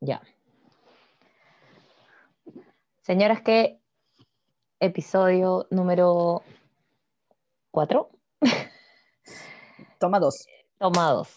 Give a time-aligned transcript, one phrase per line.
[0.00, 0.22] Ya.
[3.02, 3.80] Señoras, ¿qué
[4.80, 6.42] episodio número
[7.70, 8.10] 4?
[9.98, 10.46] Toma dos.
[10.78, 11.28] Toma dos.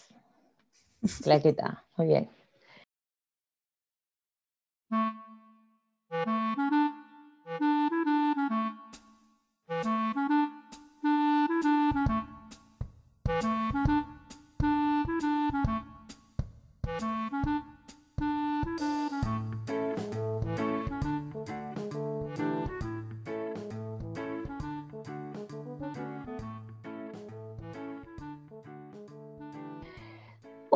[1.22, 1.84] Claqueta.
[1.96, 2.30] Muy bien.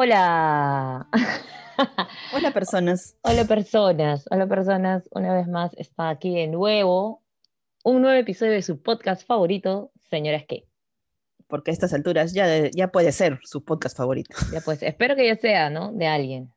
[0.06, 1.09] Hola.
[2.33, 3.16] Hola personas.
[3.23, 4.24] Hola personas.
[4.30, 5.09] Hola personas.
[5.10, 7.24] Una vez más está aquí de nuevo
[7.83, 10.69] un nuevo episodio de su podcast favorito, Señoras ¿Qué?
[11.48, 14.37] Porque a estas alturas ya, ya puede ser su podcast favorito.
[14.52, 15.91] Ya pues, espero que ya sea, ¿no?
[15.91, 16.55] De alguien.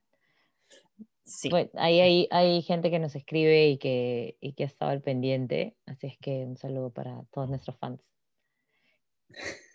[1.24, 1.50] Sí.
[1.50, 5.02] Pues, ahí hay, hay gente que nos escribe y que, y que ha estado al
[5.02, 8.00] pendiente, así es que un saludo para todos nuestros fans.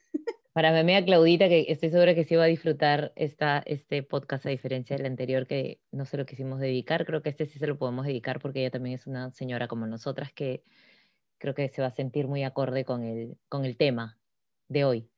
[0.55, 4.47] Para mi amiga Claudita, que estoy segura que sí va a disfrutar esta, este podcast
[4.47, 7.67] a diferencia del anterior, que no se lo quisimos dedicar, creo que este sí se
[7.67, 10.63] lo podemos dedicar porque ella también es una señora como nosotras que
[11.39, 14.17] creo que se va a sentir muy acorde con el, con el tema
[14.69, 15.11] de hoy.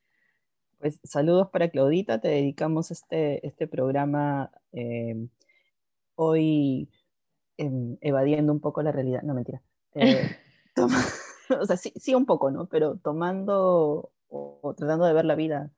[0.79, 5.29] Pues saludos para Claudita, te dedicamos este, este programa eh,
[6.14, 6.89] hoy
[7.59, 9.61] em, evadiendo un poco la realidad, no mentira.
[9.97, 10.34] Eh,
[10.75, 10.98] toma,
[11.61, 12.70] o sea, sí, sí, un poco, ¿no?
[12.70, 15.72] Pero tomando o, o, tratando de ver la vida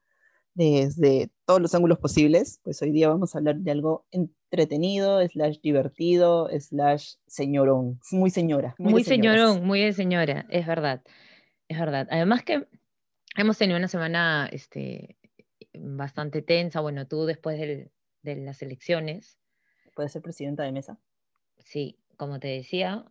[0.55, 5.61] desde todos los ángulos posibles, pues hoy día vamos a hablar de algo entretenido, slash
[5.61, 8.75] divertido, slash señorón, muy señora.
[8.79, 11.03] Muy, muy señorón, muy de señora, es verdad,
[11.69, 12.09] es verdad.
[12.11, 12.67] Además que
[13.37, 15.17] hemos tenido una semana este,
[15.79, 19.39] bastante tensa, bueno, tú después del, de las elecciones.
[19.95, 20.99] ¿Puedes ser presidenta de mesa?
[21.59, 23.05] Sí, como te decía,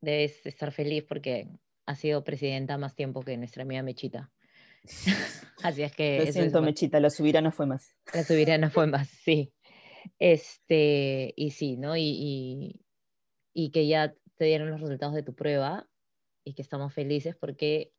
[0.00, 1.48] debes estar feliz porque
[1.86, 4.32] has sido presidenta más tiempo que nuestra amiga Mechita.
[5.62, 6.24] Así es que.
[6.24, 7.94] Lo siento, es Mechita, la subirana fue más.
[8.14, 9.52] La subirana fue más, sí.
[10.18, 11.96] Este, y sí, ¿no?
[11.96, 12.80] Y, y,
[13.52, 15.88] y, que ya te dieron los resultados de tu prueba
[16.44, 17.92] y que estamos felices porque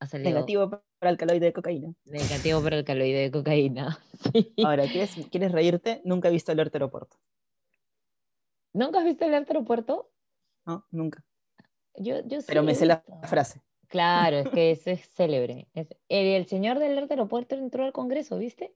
[0.00, 0.30] ha salido.
[0.30, 1.94] Negativo para alcaloide de cocaína.
[2.04, 3.98] Negativo para alcaloide de cocaína.
[4.32, 4.54] Sí.
[4.64, 6.00] Ahora, ¿quieres, ¿quieres reírte?
[6.04, 7.16] Nunca he visto el aeropuerto.
[8.72, 10.12] ¿Nunca has visto el aeropuerto?
[10.64, 11.24] No, nunca.
[11.96, 13.60] Yo, yo sí Pero me sé la frase.
[13.92, 15.68] Claro, es que ese es célebre.
[15.74, 18.72] Es, el, el, señor del aeropuerto entró al Congreso, ¿viste?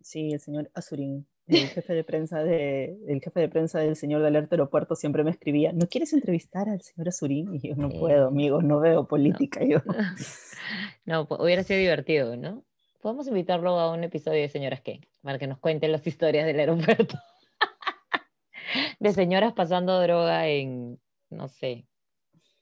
[0.00, 4.22] Sí, el señor Azurín, el jefe de prensa de, el jefe de prensa del señor
[4.22, 7.54] del aeropuerto siempre me escribía, ¿no quieres entrevistar al señor Azurín?
[7.54, 9.60] Y yo no eh, puedo, amigos, no veo política.
[11.04, 11.26] No.
[11.26, 11.26] Yo.
[11.28, 12.64] no, hubiera sido divertido, ¿no?
[13.02, 16.58] Podemos invitarlo a un episodio de Señoras qué, para que nos cuenten las historias del
[16.58, 17.18] aeropuerto.
[18.98, 20.98] de señoras pasando droga en,
[21.28, 21.84] no sé,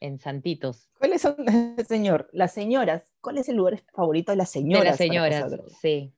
[0.00, 0.90] en Santitos.
[0.98, 1.36] ¿Cuáles son,
[1.86, 2.28] señor?
[2.32, 3.14] Las señoras.
[3.20, 4.82] ¿Cuál es el lugar favorito de las señoras?
[4.82, 6.12] De las señoras, sí.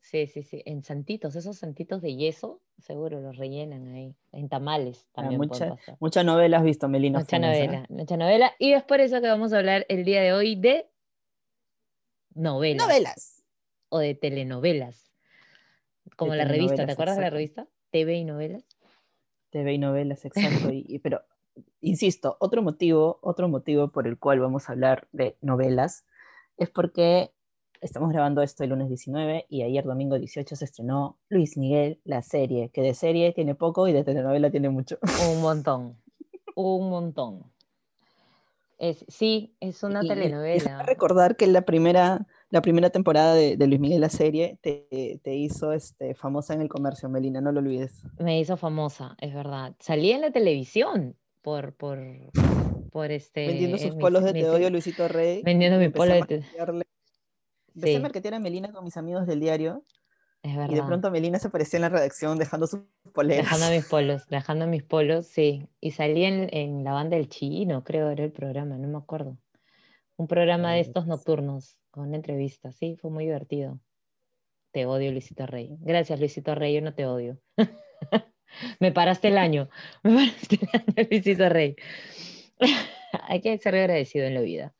[0.00, 0.62] Sí, sí, sí.
[0.64, 4.16] En Santitos, esos Santitos de yeso, seguro los rellenan ahí.
[4.32, 5.38] En tamales también.
[5.42, 7.18] Ah, mucha, mucha novela has visto, Melina.
[7.18, 7.86] Mucha Funes, novela, ¿eh?
[7.90, 8.52] mucha novela.
[8.58, 10.88] Y es por eso que vamos a hablar el día de hoy de
[12.32, 12.86] novelas.
[12.86, 13.44] Novelas.
[13.90, 15.12] O de telenovelas.
[16.16, 17.20] Como de la revista, ¿te acuerdas exacto.
[17.20, 17.68] de la revista?
[17.90, 18.64] TV y novelas.
[19.50, 20.70] TV y novelas, exacto.
[20.72, 21.22] y, y, pero
[21.80, 26.04] insisto, otro motivo, otro motivo por el cual vamos a hablar de novelas
[26.56, 27.32] es porque
[27.80, 32.22] estamos grabando esto el lunes 19 y ayer domingo 18 se estrenó Luis Miguel, la
[32.22, 34.98] serie, que de serie tiene poco y de telenovela tiene mucho.
[35.30, 35.96] Un montón,
[36.56, 37.44] un montón.
[38.78, 40.80] Es, sí, es una y, telenovela.
[40.82, 45.20] Y recordar que la primera, la primera temporada de, de, Luis Miguel, la serie, te,
[45.22, 48.04] te hizo este, famosa en el comercio, Melina, no lo olvides.
[48.18, 49.74] Me hizo famosa, es verdad.
[49.80, 51.98] Salí en la televisión por, por,
[52.90, 53.46] por este...
[53.46, 55.42] Vendiendo sus polos de Te odio, Luisito Rey.
[55.42, 56.44] Vendiendo mi polo de Te
[57.74, 59.84] Empecé a marketear a Melina con mis amigos del diario.
[60.42, 60.72] Es verdad.
[60.72, 62.80] Y de pronto Melina se aparecía en la redacción dejando sus
[63.14, 63.46] poleras.
[63.46, 65.68] Dejando mis polos, dejando mis polos, sí.
[65.80, 69.38] Y salí en, en la banda del Chino, creo era el programa, no me acuerdo.
[70.16, 73.80] Un programa de estos nocturnos, con entrevistas, sí, fue muy divertido.
[74.72, 75.76] Te odio, Luisito Rey.
[75.80, 77.38] Gracias, Luisito Rey, yo no te odio.
[78.80, 79.68] me paraste el año,
[80.02, 81.76] me paraste el año, Luisito Rey.
[83.28, 84.74] Hay que ser agradecido en la vida.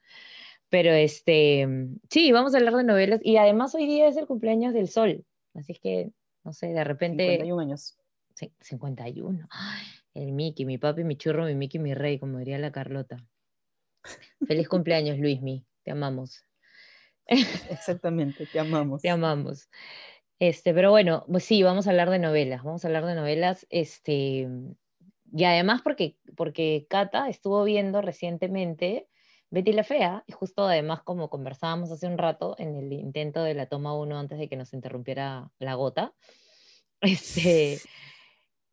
[0.70, 1.66] Pero este,
[2.10, 5.24] sí, vamos a hablar de novelas y además hoy día es el cumpleaños del Sol,
[5.54, 6.10] así es que,
[6.44, 7.24] no sé, de repente...
[7.24, 7.96] 51 años.
[8.34, 9.48] Sí, 51.
[9.50, 13.16] Ay, el Mickey, mi papi, mi churro, mi Mickey, mi rey, como diría la Carlota.
[14.46, 16.44] Feliz cumpleaños, Luismi, te amamos.
[17.26, 19.02] Exactamente, te amamos.
[19.02, 19.68] Te amamos.
[20.38, 23.66] Este, pero bueno, pues sí, vamos a hablar de novelas, vamos a hablar de novelas,
[23.70, 24.48] este,
[25.32, 29.08] y además porque, porque Cata estuvo viendo recientemente
[29.50, 33.54] Betty la Fea, y justo además como conversábamos hace un rato en el intento de
[33.54, 36.14] la toma uno antes de que nos interrumpiera la gota,
[37.00, 37.80] este,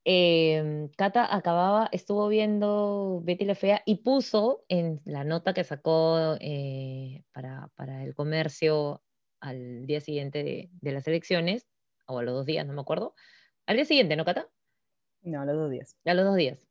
[0.06, 6.38] eh, Cata acababa, estuvo viendo Betty la Fea y puso en la nota que sacó
[6.40, 9.02] eh, para, para, el comercio
[9.45, 11.68] al día siguiente de, de, las elecciones,
[12.07, 13.15] o a los dos días, no me acuerdo.
[13.65, 14.47] Al día siguiente, ¿no, Cata?
[15.21, 15.95] No, a los dos días.
[16.06, 16.68] A los dos días.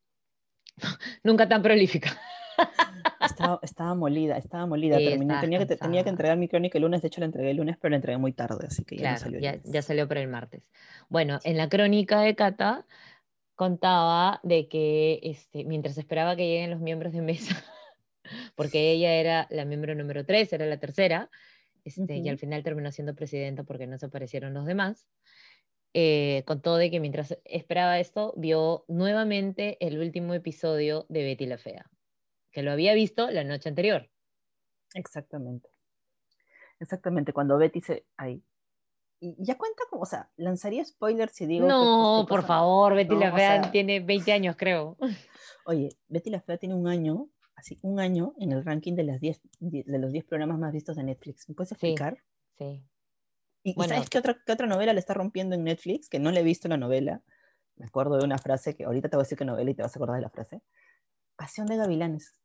[1.23, 2.11] Nunca tan prolífica.
[3.21, 4.99] Estaba, estaba, molida, estaba molida.
[4.99, 7.51] Sí, Terminé, tenía, que, tenía, que, entregar mi crónica el lunes, de hecho la entregué
[7.51, 9.41] el lunes, pero la entregué muy tarde, así que ya claro, no salió.
[9.41, 10.69] Ya, ya, salió por el martes.
[11.09, 12.87] Bueno, en la crónica de Cata
[13.55, 17.65] contaba de que este, mientras esperaba que lleguen los miembros de mesa,
[18.57, 21.31] porque ella era la miembro número 3, era la tercera,
[21.85, 22.25] este, uh -huh.
[22.25, 25.07] y al final terminó siendo presidenta porque no se aparecieron los demás.
[25.97, 31.57] Eh, contó de que mientras esperaba esto, vio nuevamente el último episodio de Betty la
[31.57, 31.89] Fea,
[32.51, 34.11] que lo había visto la noche anterior.
[34.95, 35.69] Exactamente.
[36.81, 38.05] Exactamente, cuando Betty se...
[38.17, 38.43] Ahí.
[39.21, 41.69] Y ya cuenta como, o sea, lanzaría spoilers si digo...
[41.69, 43.71] No, que, por favor, Betty no, la Fea o sea...
[43.71, 44.97] tiene 20 años, creo.
[45.67, 47.29] Oye, Betty la Fea tiene un año,
[47.65, 50.97] así, un año en el ranking de, las 10, de los 10 programas más vistos
[50.97, 51.49] de Netflix.
[51.49, 52.19] ¿Me puedes explicar?
[52.59, 52.65] Sí.
[52.65, 52.85] sí.
[53.63, 56.11] ¿Y, bueno, sabes qué otra, qué otra novela le está rompiendo en Netflix?
[56.11, 57.23] Que no le he visto la novela.
[57.77, 59.83] Me acuerdo de una frase que ahorita te voy a decir qué novela y te
[59.83, 60.61] vas a acordar de la frase.
[61.37, 62.39] Pasión de Gavilanes.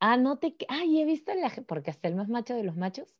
[0.00, 0.56] Ah, no te.
[0.68, 1.52] Ay, he visto la.
[1.68, 3.14] Porque hasta el más macho de los machos.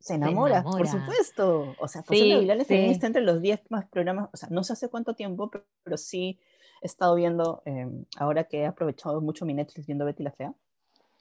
[0.00, 0.78] Se enamora, se enamora.
[0.78, 1.76] por supuesto.
[1.78, 2.74] O sea, Pasión sí, de Gavilanes sí.
[2.74, 4.28] está entre los 10 más programas.
[4.32, 6.40] O sea, no sé hace cuánto tiempo, pero, pero sí
[6.80, 10.54] he estado viendo, eh, ahora que he aprovechado mucho mi Netflix viendo Betty la Fea,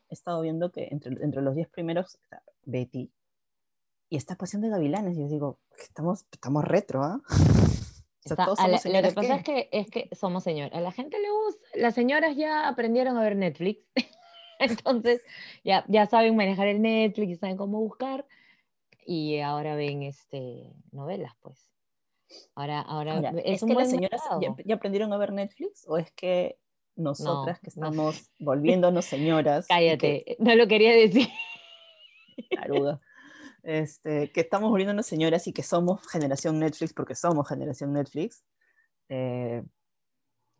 [0.09, 2.19] he estado viendo que entre, entre los 10 primeros,
[2.63, 3.11] Betty,
[4.09, 7.21] y esta pasión de gavilanes, y yo digo, estamos, estamos retro, ¿ah?
[7.29, 7.69] ¿eh?
[8.25, 10.77] O sea, la, lo que pasa es que, es que somos señoras.
[10.77, 13.81] A la gente le gusta, las señoras ya aprendieron a ver Netflix,
[14.59, 15.23] entonces
[15.63, 18.25] ya, ya saben manejar el Netflix, saben cómo buscar,
[19.05, 21.71] y ahora ven este, novelas, pues.
[22.55, 25.97] Ahora, ahora, ahora es, ¿es que las señoras ya, ya, aprendieron a ver Netflix o
[25.97, 26.57] es que
[26.95, 28.45] nosotras no, que estamos no.
[28.45, 29.67] volviéndonos señoras?
[29.67, 30.37] Cállate, que...
[30.39, 31.27] no lo quería decir.
[32.55, 33.01] Taruda
[33.63, 38.43] este, que estamos volviéndonos señoras y que somos generación Netflix, porque somos generación Netflix,
[39.09, 39.63] eh,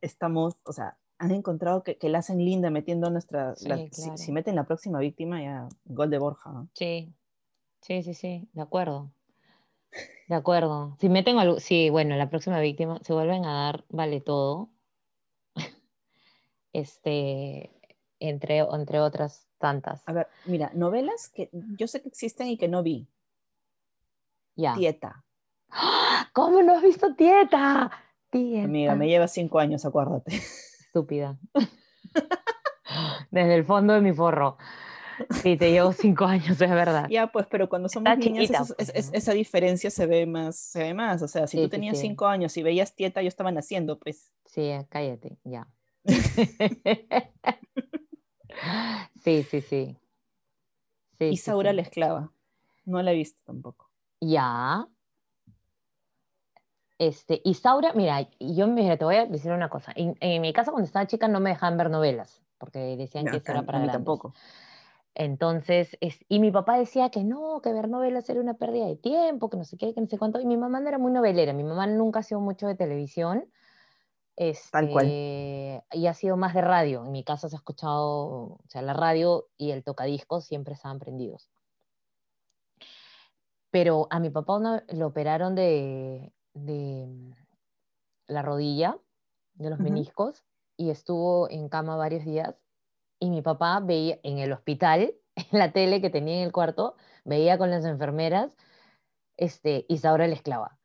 [0.01, 3.89] estamos, o sea, han encontrado que, que la hacen linda metiendo nuestra, sí, la, claro.
[3.91, 6.51] si, si, meten la próxima víctima, ya, gol de Borja.
[6.51, 6.69] ¿no?
[6.73, 7.13] Sí,
[7.81, 9.11] sí, sí, sí, de acuerdo.
[10.27, 10.95] De acuerdo.
[10.99, 14.69] Si meten algo, sí, bueno, la próxima víctima, se vuelven a dar, vale todo.
[16.73, 17.71] este,
[18.19, 20.07] entre, entre otras tantas.
[20.07, 23.07] A ver, mira, novelas que yo sé que existen y que no vi.
[24.55, 24.75] Ya.
[24.75, 25.23] Tieta.
[26.33, 27.91] ¿Cómo no has visto Tieta?
[28.29, 28.65] Tieta.
[28.65, 30.35] Amiga, me lleva cinco años, acuérdate.
[30.35, 31.39] Estúpida.
[33.31, 34.57] Desde el fondo de mi forro.
[35.41, 37.07] Sí, te llevo cinco años, es verdad.
[37.09, 40.25] Ya, pues, pero cuando somos Está niñas, chiquita, esa, pues, esa, esa, diferencia se ve
[40.25, 41.21] más, se ve más.
[41.21, 43.99] O sea, si sí, tú tenías sí, cinco años y veías Tieta, yo estaba naciendo,
[43.99, 44.31] pues.
[44.45, 45.67] Sí, cállate, ya.
[49.23, 49.97] Sí, sí, sí.
[51.17, 52.31] sí Isaura la esclava.
[52.85, 53.89] No la he visto tampoco.
[54.21, 54.87] Ya.
[56.97, 59.93] Este, Isaura, mira, yo mira, te voy a decir una cosa.
[59.95, 63.31] En, en, mi casa cuando estaba chica no me dejaban ver novelas, porque decían no,
[63.31, 64.33] que eso era para mí tampoco.
[65.15, 68.95] Entonces, es, y mi papá decía que no, que ver novelas era una pérdida de
[68.95, 70.39] tiempo, que no sé qué, que no sé cuánto.
[70.39, 73.51] Y mi mamá no era muy novelera, mi mamá nunca ha sido mucho de televisión.
[74.39, 75.07] Este, Tal cual.
[75.07, 77.03] Y ha sido más de radio.
[77.03, 80.99] En mi casa se ha escuchado, o sea, la radio y el tocadiscos siempre estaban
[80.99, 81.51] prendidos.
[83.69, 87.35] Pero a mi papá lo operaron de, de,
[88.27, 88.97] la rodilla,
[89.55, 89.85] de los uh -huh.
[89.85, 90.45] meniscos,
[90.77, 92.55] y estuvo en cama varios días.
[93.19, 96.95] Y mi papá veía en el hospital, en la tele que tenía en el cuarto,
[97.25, 98.51] veía con las enfermeras
[99.37, 100.79] este, Isaura la esclava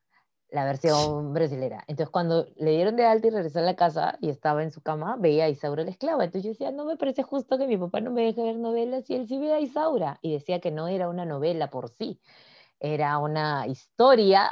[0.55, 1.83] la versión brasilera.
[1.88, 4.83] Entonces, cuando le dieron de alta y regresó a la casa y estaba en su
[4.83, 6.23] cama, veía a Isaura la esclava.
[6.25, 9.11] Entonces yo decía, no me parece justo que mi papá no me deje ver novelas
[9.11, 10.19] y él sí vea a Isaura.
[10.23, 12.21] Y decía que no era una novela por sí,
[12.79, 14.49] era una historia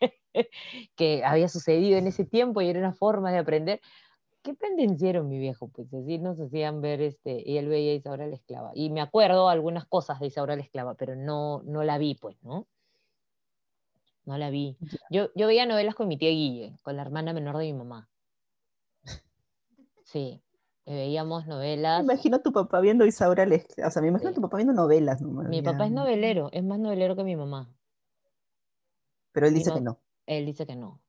[0.96, 3.80] que había sucedido en ese tiempo y era una forma de aprender.
[4.42, 5.68] ¿Qué pendencieron mi viejo?
[5.68, 8.72] Pues así nos hacían ver, este, y él veía a Isaura la esclava.
[8.74, 12.42] Y me acuerdo algunas cosas de Isaura la esclava, pero no, no la vi, pues,
[12.42, 12.66] ¿no?
[14.30, 14.76] no la vi.
[15.10, 18.08] Yo, yo veía novelas con mi tía Guille, con la hermana menor de mi mamá.
[20.04, 20.42] Sí,
[20.86, 22.04] veíamos novelas.
[22.04, 23.84] Me imagino a tu papá viendo Isaura Lesque.
[23.84, 24.34] O sea, me imagino sí.
[24.34, 25.20] a tu papá viendo novelas.
[25.22, 27.72] mi papá es novelero, es más novelero que mi mamá.
[29.32, 29.98] Pero él Mi dice que no.
[30.26, 31.00] Él dice que no.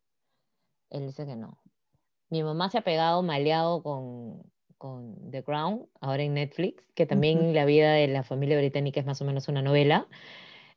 [0.90, 1.61] Él dice que no.
[2.32, 4.42] Mi mamá se ha pegado maleado con,
[4.78, 9.06] con The Crown, ahora en Netflix, que también la vida de la familia británica es
[9.06, 10.08] más o menos una novela.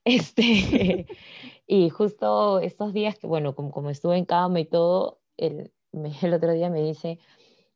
[0.06, 1.06] Este,
[1.66, 5.72] y justo estos días que, bueno, como, como estuve en cama y todo, el,
[6.22, 7.18] el otro día me dice,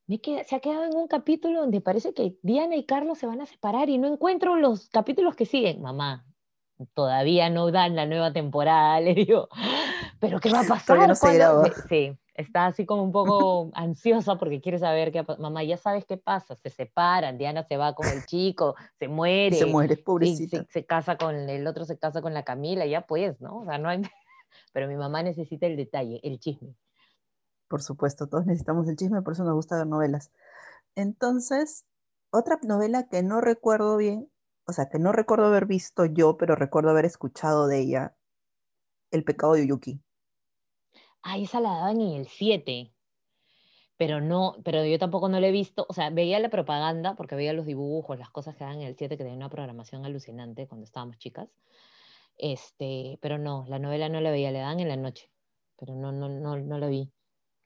[0.07, 3.27] me queda- se ha quedado en un capítulo donde parece que Diana y Carlos se
[3.27, 5.81] van a separar y no encuentro los capítulos que siguen.
[5.81, 6.27] Mamá,
[6.93, 9.49] todavía no dan la nueva temporada, le digo,
[10.21, 11.09] pero ¿qué va a pasar?
[11.09, 11.39] No se ¿Cuándo?".
[11.39, 11.71] graba.
[11.89, 16.16] Sí, está así como un poco ansiosa porque quiere saber qué, mamá, ya sabes qué
[16.16, 19.97] pasa, se separan, Diana se va con el chico, se Y muere, se muere, y
[19.97, 20.62] pobrecita.
[20.62, 23.59] se, se casa con el otro, se casa con la Camila, ya pues, ¿no?
[23.59, 24.02] O sea, no hay...
[24.73, 26.75] Pero mi mamá necesita el detalle, el chisme.
[27.66, 30.30] Por supuesto, todos necesitamos el chisme, por eso nos gusta ver novelas.
[30.95, 31.87] Entonces,
[32.30, 34.30] otra novela que no recuerdo bien,
[34.64, 38.16] o sea, que no recuerdo haber visto yo, pero recuerdo haber escuchado de ella,
[39.11, 40.00] El pecado de Uyuki.
[41.23, 42.93] Ah, esa la daban en el 7,
[43.97, 47.35] pero no, pero yo tampoco no la he visto, o sea, veía la propaganda porque
[47.35, 50.69] veía los dibujos, las cosas que daban en el 7, que tenía una programación alucinante
[50.69, 51.49] cuando estábamos chicas,
[52.39, 55.31] este, pero no, la novela no la veía, la daban en la noche,
[55.77, 57.11] pero no, no, no, no la vi.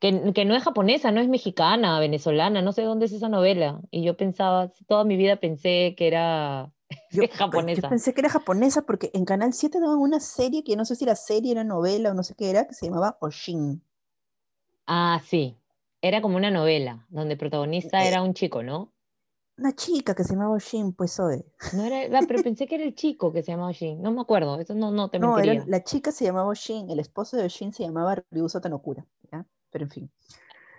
[0.00, 3.80] Que, que no es japonesa, no es mexicana, venezolana, no sé dónde es esa novela.
[3.90, 6.73] Y yo pensaba, toda mi vida pensé que era
[7.11, 7.82] Yo, japonesa.
[7.82, 10.96] yo pensé que era japonesa porque en Canal 7 daban una serie que no sé
[10.96, 13.82] si era serie, era novela o no sé qué era, que se llamaba Oshin.
[14.87, 15.56] Ah, sí,
[16.02, 18.92] era como una novela, donde el protagonista Eh, era un chico, ¿no?
[19.58, 21.44] Una chica que se llamaba Oshin, pues hoy.
[21.75, 24.02] No era, ah, pero pensé que era el chico que se llamaba Shin.
[24.02, 26.99] No me acuerdo, eso no, no te No, era, la chica se llamaba Oshin, el
[26.99, 29.46] esposo de Oshin se llamaba Ryuzo Tanokura, ¿ya?
[29.70, 30.11] Pero en fin.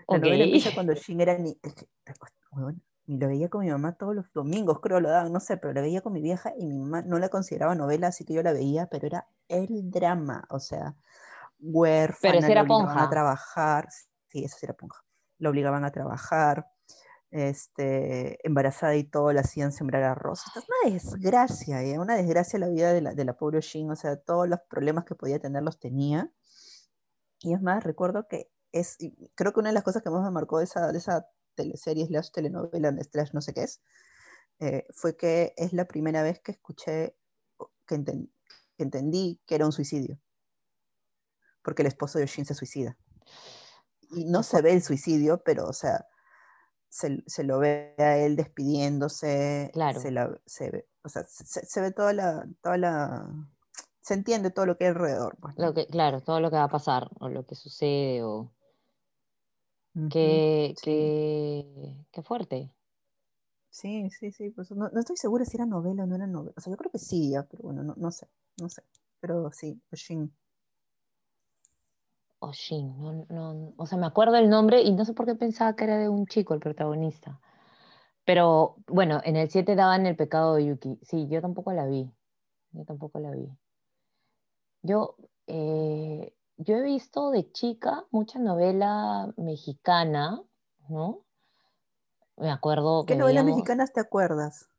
[0.10, 0.24] La Ok.
[0.24, 1.58] novela empieza cuando Shin era ni...
[3.06, 5.82] lo veía con mi mamá todos los domingos, creo lo daban, no sé, pero la
[5.82, 8.54] veía con mi vieja y mi mamá no la consideraba novela, así que yo la
[8.54, 10.96] veía, pero era el drama, o sea,
[11.60, 13.04] huérfana, esa era la obligaban ponja.
[13.04, 13.88] a trabajar,
[14.28, 15.04] sí, eso sí era ponja,
[15.38, 16.68] la obligaban a trabajar,
[17.34, 20.44] este, embarazada y todo, la hacían sembrar arroz.
[20.56, 21.98] Es una desgracia, ¿eh?
[21.98, 25.04] una desgracia la vida de la, de la pobre Shin, o sea, todos los problemas
[25.04, 26.32] que podía tener los tenía.
[27.40, 28.98] Y es más, recuerdo que es,
[29.36, 32.06] creo que una de las cosas que más me marcó de esa, de esa teleserie,
[32.08, 33.82] slash telenovela, slash no sé qué es,
[34.60, 37.18] eh, fue que es la primera vez que escuché,
[37.88, 38.32] que, enten-
[38.78, 40.20] que entendí que era un suicidio.
[41.64, 42.98] Porque el esposo de Oshin se suicida.
[44.12, 46.06] Y no se ve el suicidio, pero, o sea,
[46.90, 50.00] se, se lo ve a él despidiéndose, Claro.
[50.00, 53.28] se, la, se ve, o sea, se, se ve toda la, toda la,
[54.02, 55.38] se entiende todo lo que hay alrededor.
[55.42, 55.56] Pues.
[55.58, 58.54] Lo que, claro, todo lo que va a pasar, o lo que sucede, o
[59.96, 60.84] Ujú, qué, sí.
[60.84, 62.72] qué, qué fuerte.
[63.70, 66.54] Sí, sí, sí, pues no, no estoy segura si era novela o no era novela.
[66.58, 68.28] O sea, yo creo que sí, ya, pero bueno, no, no sé,
[68.62, 68.84] no sé.
[69.20, 70.32] Pero sí, Oshin.
[72.40, 75.34] O Shin, no, no, o sea, me acuerdo el nombre y no sé por qué
[75.34, 77.40] pensaba que era de un chico el protagonista.
[78.26, 81.00] Pero bueno, en el 7 daban el pecado de Yuki.
[81.04, 82.12] Sí, yo tampoco la vi.
[82.74, 83.50] Yo tampoco la vi.
[84.82, 85.16] Yo,
[85.48, 86.34] eh,
[86.64, 90.42] yo he visto de chica mucha novela mexicana,
[90.90, 91.26] ¿no?
[92.38, 94.70] Me acuerdo ¿Qué novelas mexicanas te acuerdas?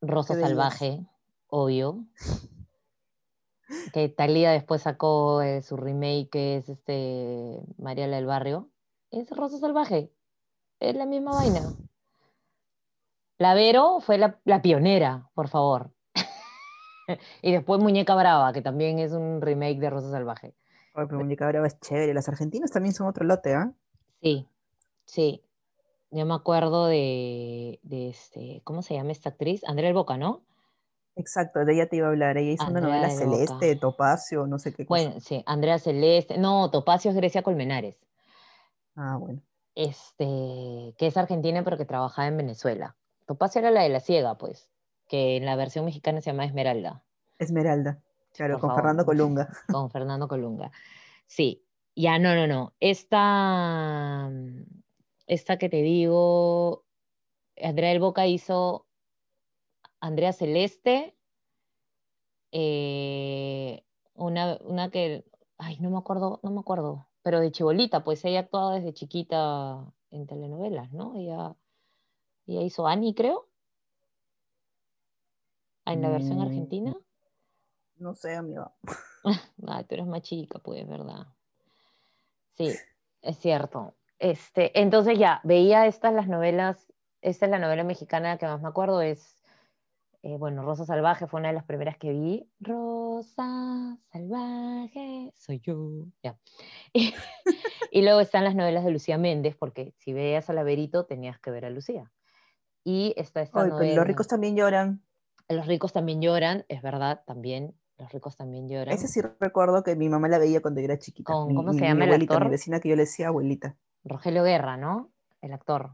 [0.00, 0.50] Rosa veías?
[0.50, 1.06] Salvaje,
[1.48, 2.04] obvio.
[3.94, 8.68] Que Thalía después sacó eh, su remake, que es este Mariela del Barrio.
[9.10, 10.12] Es Rosa Salvaje.
[10.80, 11.74] Es la misma vaina.
[13.38, 15.94] La Vero fue la, la pionera, por favor.
[17.42, 20.54] y después Muñeca Brava, que también es un remake de Rosa Salvaje.
[20.94, 22.14] Ay, pero Muñeca Brava es chévere.
[22.14, 23.72] Las argentinas también son otro lote, ¿ah?
[24.22, 24.46] Sí,
[25.04, 25.42] sí.
[26.10, 29.62] Yo me acuerdo de, de este, ¿cómo se llama esta actriz?
[29.66, 30.42] Andrea El Boca, ¿no?
[31.16, 32.38] Exacto, de ella te iba a hablar.
[32.38, 33.36] Ella hizo una Andrea novela del Boca.
[33.46, 35.04] celeste, Topacio, no sé qué cosa.
[35.04, 36.38] Bueno, sí, Andrea Celeste.
[36.38, 37.96] No, Topacio es Grecia Colmenares.
[38.96, 39.40] Ah, bueno.
[39.74, 42.96] Este, que es argentina, pero que trabajaba en Venezuela.
[43.26, 44.68] Topacio era la de la ciega, pues,
[45.08, 47.02] que en la versión mexicana se llama Esmeralda.
[47.38, 48.00] Esmeralda.
[48.34, 48.82] Claro, por con favor.
[48.82, 49.48] Fernando Colunga.
[49.70, 50.70] con Fernando Colunga.
[51.26, 51.64] Sí,
[51.94, 52.74] ya no, no, no.
[52.80, 54.30] Esta,
[55.26, 56.84] esta que te digo,
[57.56, 58.86] Andrea del Boca hizo
[60.00, 61.16] Andrea Celeste,
[62.52, 65.24] eh, una, una que,
[65.58, 69.92] ay, no me acuerdo, no me acuerdo, pero de chibolita, pues ella actuaba desde chiquita
[70.10, 71.14] en telenovelas, ¿no?
[71.16, 71.56] Ella,
[72.46, 73.48] ella hizo Annie, creo,
[75.86, 76.96] en la versión Mm, argentina.
[77.96, 78.72] No sé, amigo.
[79.66, 81.26] Ay, tú eres más chica, pues, ¿verdad?
[82.54, 82.72] Sí,
[83.22, 83.94] es cierto.
[84.18, 88.68] Este, entonces ya, veía estas las novelas, esta es la novela mexicana que más me
[88.68, 89.40] acuerdo, es
[90.22, 92.48] Eh, bueno, Rosa Salvaje fue una de las primeras que vi.
[92.58, 96.06] Rosa Salvaje, soy yo.
[96.22, 96.38] Ya.
[97.90, 101.50] y luego están las novelas de Lucía Méndez, porque si veías a Laverito tenías que
[101.50, 102.10] ver a Lucía.
[102.84, 103.96] Y está esta novela.
[103.96, 105.02] Los ricos también lloran.
[105.48, 107.74] Los ricos también lloran, es verdad, también.
[107.98, 108.94] Los ricos también lloran.
[108.94, 111.32] Ese sí recuerdo que mi mamá la veía cuando era chiquita.
[111.32, 112.44] ¿Cómo se llama el actor?
[112.44, 113.76] Mi vecina que yo le decía abuelita.
[114.04, 115.10] Rogelio Guerra, ¿no?
[115.40, 115.90] El actor.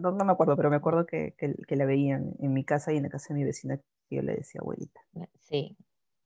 [0.00, 3.02] no, me acuerdo, pero me acuerdo que, que, la veían en mi casa y en
[3.02, 5.00] la casa de mi vecina que yo le decía abuelita.
[5.40, 5.76] Sí,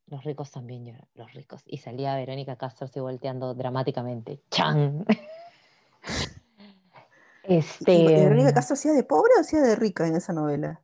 [0.08, 1.62] los ricos también lloran, los ricos.
[1.64, 4.42] Y salía Verónica Castro así volteando dramáticamente.
[4.50, 5.06] ¡Chan!
[7.44, 8.06] este...
[8.06, 10.82] Verónica Castro hacía de pobre o hacía de rica en esa novela?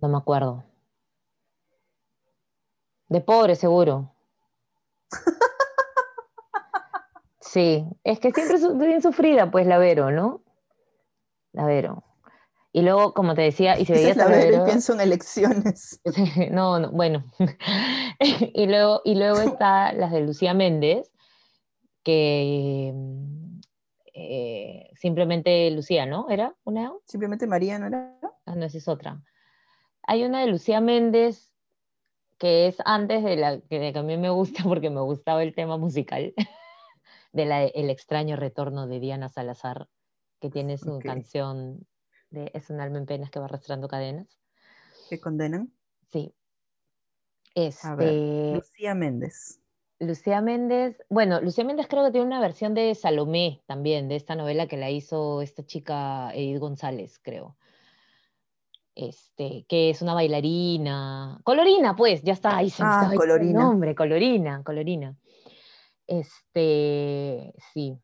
[0.00, 0.64] No me acuerdo.
[3.08, 4.12] De pobre, seguro.
[7.40, 10.42] Sí, es que siempre es bien sufrida, pues la Vero, ¿no?
[11.52, 12.04] La Vero.
[12.72, 16.00] Y luego, como te decía, y si veías la Vero, pienso en elecciones.
[16.50, 17.24] no, no, bueno.
[18.20, 21.10] y, luego, y luego está las de Lucía Méndez,
[22.04, 22.92] que
[24.12, 26.28] eh, simplemente Lucía, ¿no?
[26.28, 26.92] ¿Era una?
[27.06, 28.14] Simplemente María, ¿no era?
[28.44, 29.22] Ah, no, esa es otra.
[30.08, 31.52] Hay una de Lucía Méndez
[32.38, 35.76] que es antes de la que, a mí me gusta porque me gustaba el tema
[35.76, 36.32] musical,
[37.32, 39.86] de la, El extraño retorno de Diana Salazar,
[40.40, 41.86] que tiene su canción
[42.30, 44.40] de Es un alma en penas que va arrastrando cadenas.
[45.10, 45.74] ¿Que condenan?
[46.10, 46.32] Sí.
[47.54, 49.60] Este, Lucía Méndez.
[49.98, 54.36] Lucía Méndez, bueno, Lucía Méndez creo que tiene una versión de Salomé también, de esta
[54.36, 57.58] novela que la hizo esta chica Edith González, creo
[58.98, 63.60] este, que es una bailarina, colorina, pues, ya está, ahí se ah, colorina.
[63.62, 65.16] nombre, colorina, colorina.
[66.08, 67.96] Este, sí.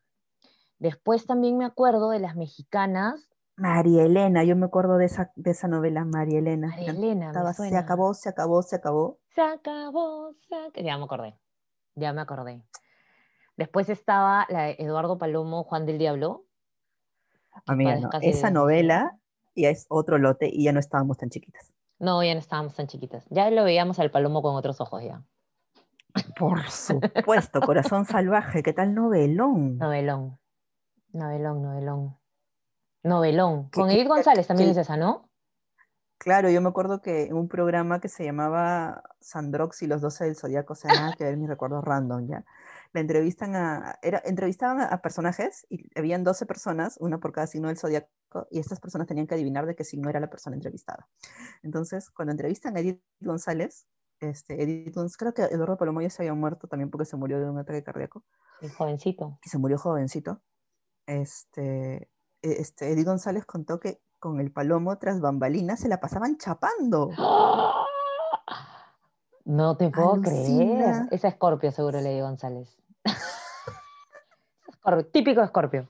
[0.79, 3.29] Después también me acuerdo de las mexicanas.
[3.57, 6.69] María Elena, yo me acuerdo de esa, de esa novela, María Elena.
[6.69, 7.71] María Elena, me suena.
[7.71, 9.19] Se acabó, se acabó, se acabó.
[9.35, 10.81] Se acabó, se acabó.
[10.81, 11.37] Ya me acordé,
[11.95, 12.63] ya me acordé.
[13.57, 16.45] Después estaba la de Eduardo Palomo, Juan del Diablo.
[17.65, 19.17] Amiga, no, esa novela
[19.55, 21.73] y es otro lote y ya no estábamos tan chiquitas.
[21.97, 23.25] No, ya no estábamos tan chiquitas.
[23.29, 25.23] Ya lo veíamos al palomo con otros ojos ya.
[26.37, 29.77] Por supuesto, Corazón Salvaje, ¿qué tal novelón?
[29.77, 30.37] Novelón,
[31.11, 32.17] novelón, novelón.
[33.03, 33.69] Novelón.
[33.69, 35.29] Con Edith González también es esa, ¿no?
[36.17, 40.25] Claro, yo me acuerdo que en un programa que se llamaba Sandrox y los 12
[40.25, 42.45] del Zodíaco, o sea, nada que ver mis recuerdos random, ¿ya?
[42.95, 47.67] La entrevistan a, era, entrevistaban a, personajes y habían 12 personas, una por cada signo
[47.67, 48.07] del Zodíaco,
[48.49, 51.05] y estas personas tenían que adivinar de qué signo era la persona entrevistada.
[51.61, 53.85] Entonces, cuando entrevistan a Edith González,
[54.21, 57.37] este, Edith González, creo que Eduardo Palomo ya se había muerto también porque se murió
[57.37, 58.23] de un ataque cardíaco.
[58.61, 59.39] Y jovencito.
[59.43, 60.41] Y se murió jovencito.
[61.05, 61.95] Este,
[62.41, 67.09] e, este, Edith González contó que con el palomo tras bambalinas se la pasaban chapando.
[69.47, 71.07] No te puedo creer.
[71.11, 72.75] Esa Escorpio, seguro, Lady González.
[75.11, 75.89] Típico Escorpio.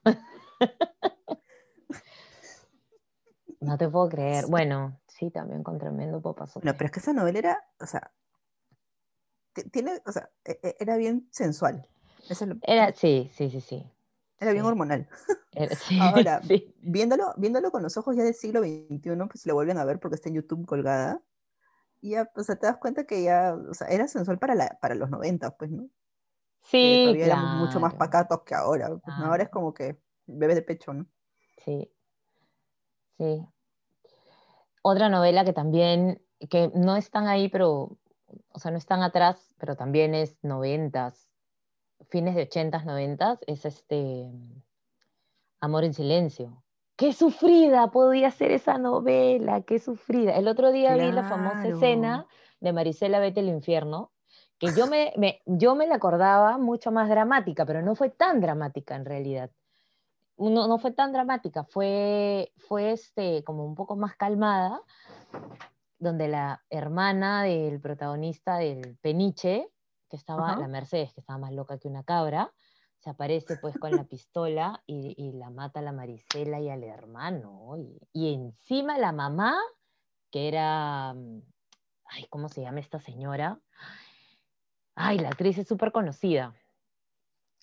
[3.59, 4.45] No te puedo creer.
[4.47, 6.61] Bueno, sí, también con tremendo popazo.
[6.63, 8.11] No, pero es que esa novela era, o sea,
[9.71, 11.87] tiene, o sea, e, e, era bien sensual.
[12.61, 13.91] era, sí, sí, sí, sí.
[14.39, 15.07] Era bien hormonal.
[16.01, 16.41] Ahora,
[16.81, 18.99] viéndolo, viéndolo con los ojos ya del siglo XXI,
[19.29, 21.21] pues lo vuelven a ver porque está en YouTube colgada.
[22.01, 24.77] Y ya, o sea, te das cuenta que ya, o sea, era sensual para, la,
[24.81, 25.89] para los 90, pues, ¿no?
[26.65, 27.47] Sí, que claro.
[27.59, 28.89] mucho más pacatos que ahora.
[28.89, 31.05] Pues, Ahora es como que bebé de pecho, ¿no?
[31.63, 31.91] Sí.
[33.17, 33.45] Sí.
[34.81, 37.97] Otra novela que también, que no están ahí, pero,
[38.51, 41.29] o sea, no están atrás, pero también es noventas,
[42.09, 44.31] fines de ochentas, noventas, es este
[45.59, 46.63] Amor en Silencio.
[46.95, 50.35] Qué sufrida podía ser esa novela, qué sufrida.
[50.35, 52.25] El otro día vi la famosa escena
[52.59, 54.11] de Marisela Vete el infierno,
[54.57, 55.13] que yo me,
[55.45, 59.51] yo me la acordaba mucho más dramática, pero no fue tan dramática en realidad
[60.37, 64.81] no, no fue tan dramática, fue, fue este, como un poco más calmada,
[65.97, 69.69] donde la hermana del protagonista del Peniche,
[70.09, 72.51] que estaba, la Mercedes, que estaba más loca que una cabra,
[72.99, 77.77] se aparece pues con la pistola y, la mata a la Marisela y al hermano.
[77.77, 79.57] Y, y, encima la mamá,
[80.31, 81.41] que era, mm,
[82.05, 83.59] ay, ¿cómo se llama esta señora?
[84.95, 86.55] Ay, la actriz es súper conocida.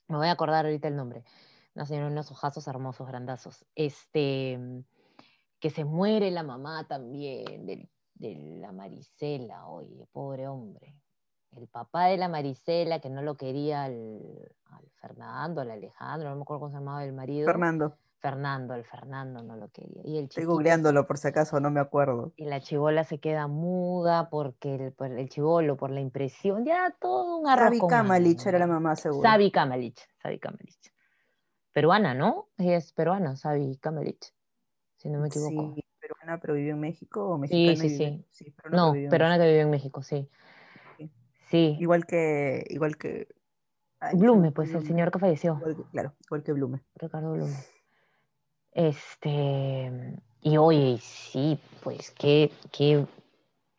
[0.09, 1.25] Me voy a acordar ahorita el nombre
[1.75, 3.65] nacieron unos ojazos hermosos, grandazos.
[3.75, 4.59] Este,
[5.59, 7.89] que se muere la mamá también de,
[8.61, 10.95] la Marisela, oye, pobre hombre.
[11.57, 14.21] El papá de la Marisela, que no lo quería al,
[15.01, 17.47] Fernando, al Alejandro, no me acuerdo cómo se llamaba el marido.
[17.47, 17.97] Fernando.
[18.21, 20.01] Fernando, el Fernando no lo quería.
[20.05, 22.33] Y el Estoy googleándolo por si acaso, no me acuerdo.
[22.37, 26.95] Y la chivola se queda muda porque el, por el chivolo, por la impresión, ya
[27.01, 27.65] todo un arroz.
[27.65, 29.29] Sabi Kamalich era la mamá, seguro.
[29.29, 30.93] Sabi Kamalich, Sabi Kamalich.
[31.73, 32.49] Peruana, ¿no?
[32.59, 34.33] Ella es peruana, Sabi Kamalich,
[34.99, 35.75] si no me equivoco.
[35.75, 37.77] Sí, peruana, pero vive en México o mexicana.
[37.77, 38.55] Sí, sí, sí.
[38.71, 40.31] no, peruana que vive en México, sí.
[41.53, 41.77] Sí.
[41.79, 43.29] Igual que, igual que.
[44.15, 45.61] Blume, pues el señor que falleció.
[45.93, 46.81] claro, igual que Blume.
[46.95, 47.55] Ricardo Blume.
[48.73, 53.05] Este, y oye, sí, pues qué, qué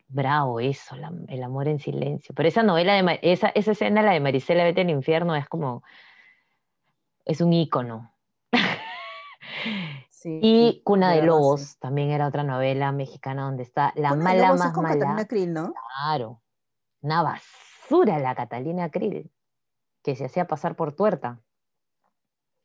[0.06, 0.94] bravo eso,
[1.26, 2.32] el amor en silencio.
[2.32, 5.82] Pero esa novela, de, esa, esa escena, la de Marisela Vete al Infierno, es como,
[7.24, 8.14] es un ícono.
[10.24, 14.94] y Cuna de Lobos, también era otra novela mexicana donde está la mala más mala.
[14.94, 15.74] Catalina Krill, ¿no?
[15.96, 16.40] Claro,
[17.00, 17.24] una
[17.84, 19.30] basura la Catalina Krill,
[20.02, 21.40] que se hacía pasar por tuerta.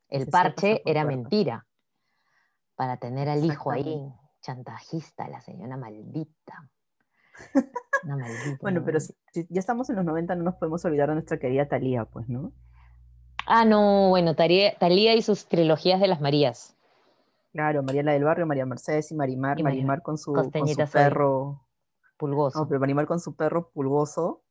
[0.08, 1.68] El parche era mentira
[2.76, 6.70] para tener al hijo ahí, chantajista, la señora maldita.
[8.04, 8.58] Una maldita.
[8.62, 9.14] bueno, pero si,
[9.50, 12.54] ya estamos en los 90, no nos podemos olvidar de nuestra querida Talía, pues, ¿no?
[13.46, 16.78] Ah, no, bueno, Talía, y sus trilogías de las Marías.
[17.52, 21.66] Claro, María la del Barrio, María Mercedes y Marimar, Marimar con su, con su perro.
[22.16, 22.60] Pulgoso.
[22.60, 24.44] No, pero Marimar con su perro pulgoso.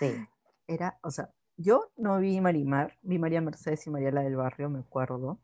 [0.00, 0.26] Sí.
[0.66, 4.70] Era, o sea, yo no vi Marimar, vi María Mercedes y María la del Barrio,
[4.70, 5.38] me acuerdo.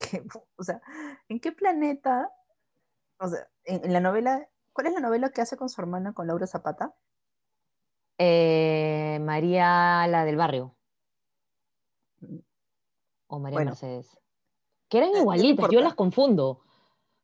[0.56, 0.80] o sea,
[1.28, 2.32] ¿en qué planeta?
[3.18, 6.26] O sea, en, la novela, ¿cuál es la novela que hace con su hermana, con
[6.26, 6.94] Laura Zapata?
[8.16, 10.74] Eh, María, la del barrio.
[13.26, 14.18] O María Mercedes.
[14.88, 16.62] Que eran eh, igualitas, yo las confundo.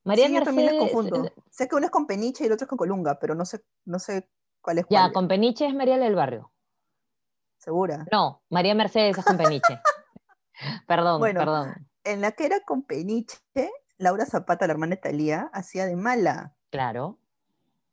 [0.04, 1.32] María sí, yo también las confundo.
[1.50, 3.64] Sé que una es con Peniche y el otro es con Colunga, pero no sé,
[3.86, 4.28] no sé
[4.60, 6.52] cuál es Ya, con Peniche es María la del barrio.
[7.64, 8.04] ¿Segura?
[8.12, 9.80] No, María Mercedes es con Peniche.
[10.86, 11.74] perdón, perdón
[12.04, 13.38] en la que era con Peniche,
[13.98, 16.54] Laura Zapata, la hermana de Talía, hacía de mala.
[16.70, 17.18] Claro.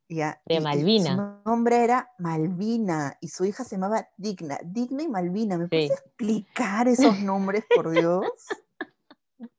[0.09, 1.15] de Malvina.
[1.15, 4.59] su nombre era Malvina y su hija se llamaba Digna.
[4.63, 5.57] Digna y Malvina.
[5.57, 8.25] ¿Me puedes explicar esos nombres, por Dios?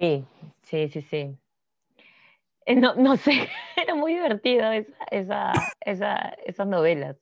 [0.00, 0.24] Sí,
[0.62, 1.36] sí, sí, sí.
[2.66, 4.70] Eh, no, no sé, era muy divertido
[5.10, 7.16] esa, esas novelas.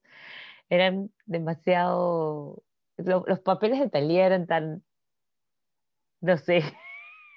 [0.69, 2.63] Eran demasiado.
[2.97, 4.85] los papeles de Talía eran tan,
[6.21, 6.63] no sé.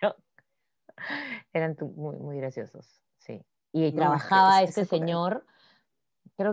[1.54, 3.42] Eran muy, muy graciosos, sí.
[3.72, 5.46] Y trabajaba este señor,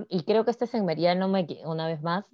[0.09, 2.27] y creo que este es en María, no me, una vez más,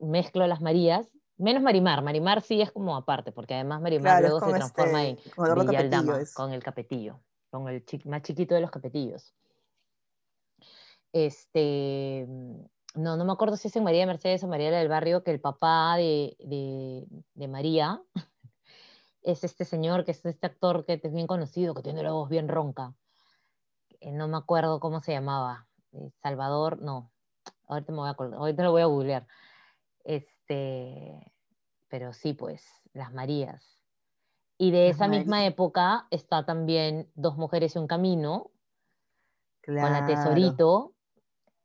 [0.00, 4.52] mezclo las Marías, menos Marimar, Marimar sí es como aparte, porque además Marimar luego se
[4.52, 9.34] transforma este, en Villaldama, con el capetillo, con el más chiquito de los capetillos.
[11.12, 12.26] Este,
[12.94, 15.40] no, no me acuerdo si es en María Mercedes o María del Barrio, que el
[15.40, 18.02] papá de, de, de María
[19.22, 22.28] es este señor, que es este actor que es bien conocido, que tiene la voz
[22.28, 22.94] bien ronca.
[24.00, 25.66] Eh, no me acuerdo cómo se llamaba.
[25.92, 27.10] Eh, Salvador, no.
[27.66, 29.26] Ahorita me voy a ahorita lo voy a googlear.
[30.04, 31.32] Este,
[31.88, 33.78] pero sí, pues, las Marías.
[34.58, 38.50] Y de esa misma época está también Dos Mujeres y un Camino,
[39.64, 40.91] con la Tesorito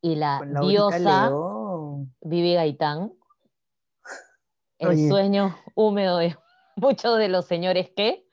[0.07, 1.31] y la, diosa
[2.21, 3.13] Vivi Gaitán.
[4.77, 6.37] El sueño húmedo de
[6.75, 8.25] muchos de los señores que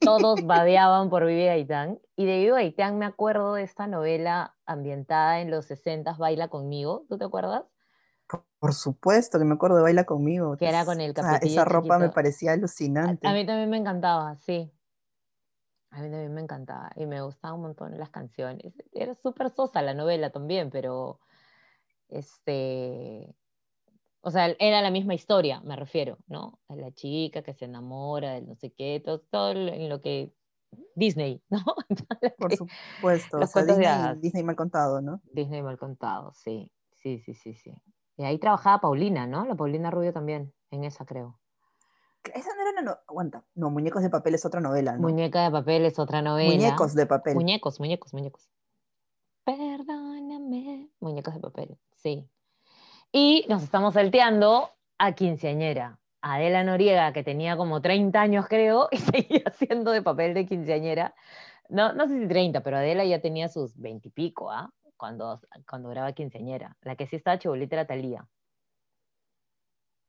[0.00, 2.00] todos badeaban por Vivi Gaitán.
[2.16, 7.04] Y de Vivi Gaitán me acuerdo de esta novela ambientada en los 60, Baila conmigo,
[7.08, 7.64] ¿tú te acuerdas?
[8.58, 10.56] Por supuesto que me acuerdo de Baila conmigo.
[10.56, 13.26] Que era con el capetillo Esa ropa me parecía alucinante.
[13.26, 14.72] A, mí también me encantaba, sí.
[15.90, 18.74] A mí también me encantaba y me gustaban un montón las canciones.
[18.92, 21.20] Era súper sosa la novela también, pero
[22.08, 23.34] este,
[24.20, 26.60] o sea, era la misma historia, me refiero, ¿no?
[26.68, 30.32] A la chica que se enamora del no sé qué, todo, en lo que
[30.94, 31.64] Disney, ¿no?
[32.38, 33.38] Por supuesto,
[34.20, 35.20] Disney, mal contado, ¿no?
[35.32, 37.72] Disney mal contado, sí, sí, sí, sí, sí.
[38.16, 39.46] Y ahí trabajaba Paulina, ¿no?
[39.46, 41.38] La Paulina Rubio también, en esa creo.
[42.34, 45.00] Esa no era una aguanta, no, Muñecos de Papel es otra novela, ¿no?
[45.00, 46.50] Muñeca de Papel es otra novela.
[46.50, 47.34] Muñecos de Papel.
[47.34, 48.48] Muñecos, muñecos, muñecos.
[49.44, 50.90] Perdóname.
[51.00, 52.28] Muñecos de Papel, sí.
[53.12, 55.98] Y nos estamos salteando a quinceañera.
[56.20, 61.14] Adela Noriega, que tenía como 30 años, creo, y seguía haciendo de papel de quinceañera.
[61.68, 64.72] No, no sé si 30, pero Adela ya tenía sus 20 y pico, ¿ah?
[64.96, 66.76] Cuando, cuando graba quinceañera.
[66.80, 68.26] La que sí estaba chibolita era Talía.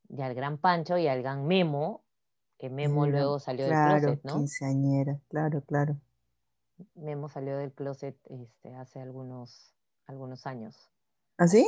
[0.09, 2.03] Y al gran Pancho y al gran Memo,
[2.59, 4.33] que Memo luego salió del closet, ¿no?
[4.33, 5.97] Quinceañera, claro, claro.
[6.95, 9.73] Memo salió del closet este, hace algunos,
[10.07, 10.75] algunos años.
[11.37, 11.67] ¿Ah, sí?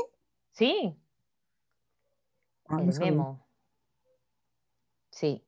[0.51, 0.95] Sí.
[2.67, 2.93] Ah, el.
[2.99, 3.45] Memo.
[5.11, 5.43] Sí,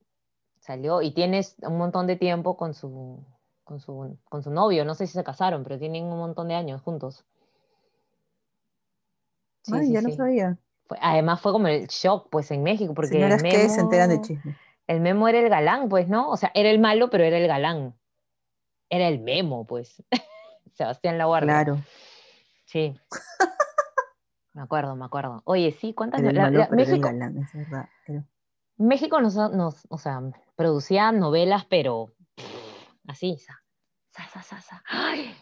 [0.60, 3.24] salió y tienes un montón de tiempo con su,
[3.64, 4.86] con su, con su novio.
[4.86, 7.26] No sé si se casaron, pero tienen un montón de años juntos.
[9.64, 10.58] Sí, Ay, sí, ya no sabía.
[10.88, 14.16] Fue- además fue como el shock, pues, en México, porque Señoras que se enteran de
[14.16, 14.56] Memo, chisme.
[14.88, 16.30] El Memo era el galán, pues, ¿no?
[16.30, 17.96] O sea, era el malo, pero era el galán.
[18.90, 20.04] Era el Memo, pues.
[20.74, 21.54] Sebastián Laguardia.
[21.64, 21.80] Claro.
[22.66, 22.96] Sí.
[24.54, 25.42] Me acuerdo, me acuerdo.
[25.46, 26.20] Oye, sí, ¿cuántas?
[26.22, 27.90] Era el la- malo, la- pero era el México, galán, es verdad.
[28.78, 30.22] México nos, nos, o sea,
[30.56, 32.12] producía novelas, pero
[33.08, 33.62] así, sa,
[34.12, 34.84] sa, sa, sa.
[34.88, 35.34] ¡Ay!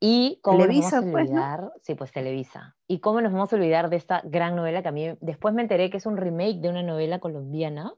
[0.00, 1.36] Y cómo Televisa, nos vamos a pues, ¿no?
[1.40, 2.76] olvidar, sí, pues Televisa.
[2.86, 5.62] Y cómo nos vamos a olvidar de esta gran novela que a mí después me
[5.62, 7.94] enteré que es un remake de una novela colombiana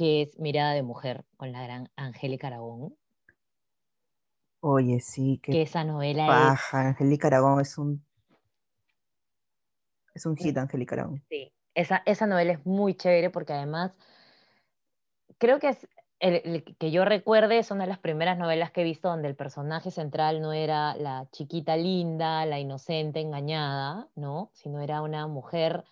[0.00, 2.96] que es Mirada de Mujer con la gran Angélica Aragón.
[4.60, 6.88] Oye, sí, Que qué esa novela es paja.
[6.88, 8.02] Angélica Aragón es un.
[10.14, 11.22] Es un hit, Angélica Aragón.
[11.28, 13.92] Sí, esa, esa novela es muy chévere porque además
[15.36, 15.86] creo que es
[16.18, 19.28] el, el que yo recuerde es una de las primeras novelas que he visto donde
[19.28, 24.50] el personaje central no era la chiquita linda, la inocente engañada, ¿no?
[24.54, 25.84] Sino era una mujer,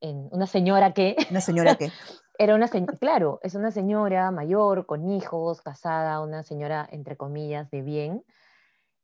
[0.00, 1.92] en, una señora que Una señora que.
[2.42, 7.70] era una señora, claro, es una señora mayor, con hijos, casada, una señora, entre comillas,
[7.70, 8.24] de bien,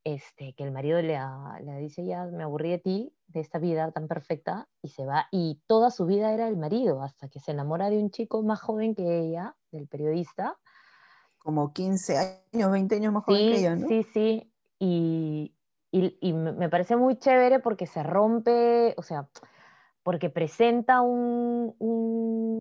[0.05, 3.59] este, que el marido le, a- le dice, ya me aburrí de ti, de esta
[3.59, 7.40] vida tan perfecta, y se va, y toda su vida era el marido, hasta que
[7.40, 10.59] se enamora de un chico más joven que ella, del periodista.
[11.38, 13.87] como 15 años, 20 años más joven que Sí, ella, ¿no?
[13.88, 15.55] sí, sí, y,
[15.92, 19.29] y- y me me parece muy chévere porque se rompe, o sea,
[20.03, 22.61] porque presenta un, un-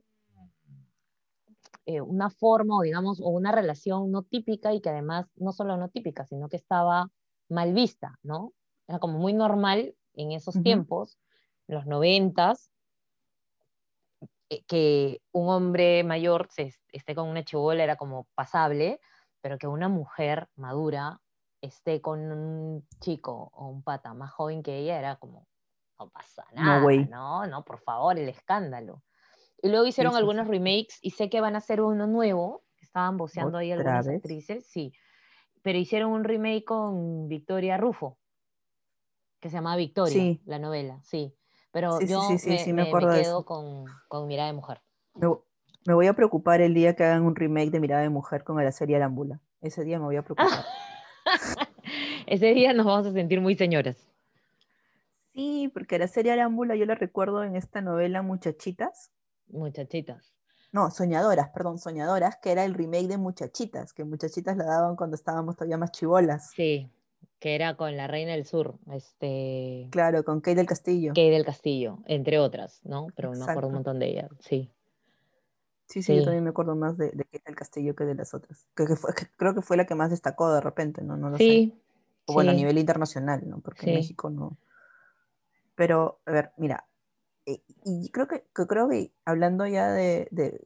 [1.85, 5.77] eh, una forma o digamos, o una relación no típica y que además no solo
[5.77, 7.11] no típica, sino que estaba
[7.49, 8.53] mal vista, ¿no?
[8.87, 11.17] Era como muy normal en esos tiempos,
[11.67, 12.71] en los noventas,
[14.49, 18.99] eh, que un hombre mayor se, esté con una chibola era como pasable,
[19.41, 21.19] pero que una mujer madura
[21.61, 25.47] esté con un chico o un pata más joven que ella era como,
[25.99, 29.03] no pasa No nada, no, no, por favor, el escándalo.
[29.65, 33.57] Y luego hicieron algunos remakes y sé que van a hacer uno nuevo, estaban voceando
[33.57, 34.17] ahí ¿Otra algunas vez?
[34.17, 34.93] actrices, sí,
[35.63, 38.19] pero hicieron un remake con Victoria Rufo,
[39.39, 40.39] que se llama Victoria, Sí.
[40.45, 41.35] la novela, sí.
[41.71, 44.83] Pero Sí, yo sí, me, quedo con, con Mirada de Mujer.
[45.15, 45.29] Me,
[45.87, 48.63] me voy a preocupar el día que hagan un remake de Mirada de Mujer con
[48.63, 49.41] la serie Arámbula.
[49.61, 50.63] Ese día me voy a preocupar.
[52.27, 53.97] Ese día nos vamos a sentir muy señoras.
[55.33, 59.11] Sí, porque la serie Arámbula yo la recuerdo en esta novela Muchachitas.
[59.47, 60.33] Muchachitas.
[60.71, 65.15] No, Soñadoras, perdón, Soñadoras, que era el remake de Muchachitas, que Muchachitas la daban cuando
[65.15, 66.51] estábamos todavía más chivolas.
[66.51, 66.89] Sí,
[67.39, 71.13] que era con la Reina del Sur, este, Claro, con Kate del Castillo.
[71.15, 73.07] Kay del Castillo, entre otras, ¿no?
[73.15, 74.69] Pero me acuerdo un montón de ellas, sí.
[75.87, 76.25] Sí, sí, yo Sí.
[76.25, 78.67] también me acuerdo más de, de Kate del Castillo que de las otras.
[78.75, 81.15] Que, que fue- que creo que fue la que más destacó de repente, ¿no?
[81.15, 81.43] No lo sé.
[81.43, 81.79] Sí,
[82.25, 82.59] O bueno, a sí.
[82.59, 83.59] nivel internacional, ¿no?
[83.59, 83.93] Porque en Sí.
[83.93, 84.57] México no.
[85.75, 86.85] Pero, a ver, mira,
[87.45, 90.59] y creo que, que creo que hablando ya de, de,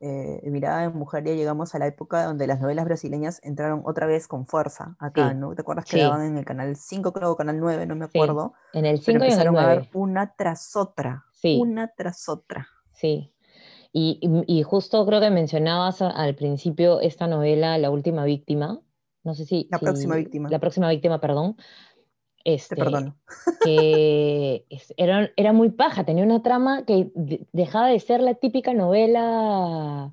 [0.00, 3.82] eh, de mirada de mujer, ya llegamos a la época donde las novelas brasileñas entraron
[3.86, 5.54] otra vez con fuerza acá, Sí, ¿no?
[5.54, 6.02] ¿Te acuerdas que sí.
[6.02, 8.52] daban en el canal 5, creo, o canal 9, no me Sí, acuerdo?
[8.74, 9.90] en el Pero 5 y en el empezaron a 9.
[9.94, 11.58] una tras otra, Sí.
[11.60, 12.68] una tras otra.
[12.92, 13.32] Sí.
[13.92, 18.80] Y, y- y justo creo que mencionabas al principio esta novela, La última víctima.
[19.24, 19.66] No sé si.
[19.70, 20.50] La si- próxima víctima.
[20.50, 21.56] La próxima víctima, perdón.
[22.46, 23.16] Te Este, perdono.
[23.64, 28.72] que era, era muy paja, tenía una trama que de- dejaba de ser la típica
[28.72, 30.12] novela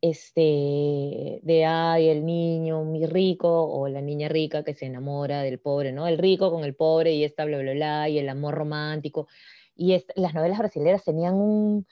[0.00, 5.58] este, de ay, el niño muy rico o la niña rica que se enamora del
[5.58, 6.06] pobre, ¿no?
[6.06, 9.26] El rico con el pobre y esta bla, bla, bla, y el amor romántico.
[9.74, 11.86] Y las novelas brasileñas tenían un,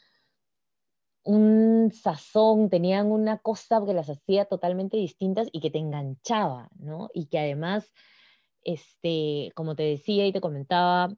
[1.25, 7.11] un sazón, tenían una cosa que las hacía totalmente distintas y que te enganchaba, ¿no?
[7.13, 7.93] Y que además,
[8.69, 11.09] este, como te decía y te comentaba,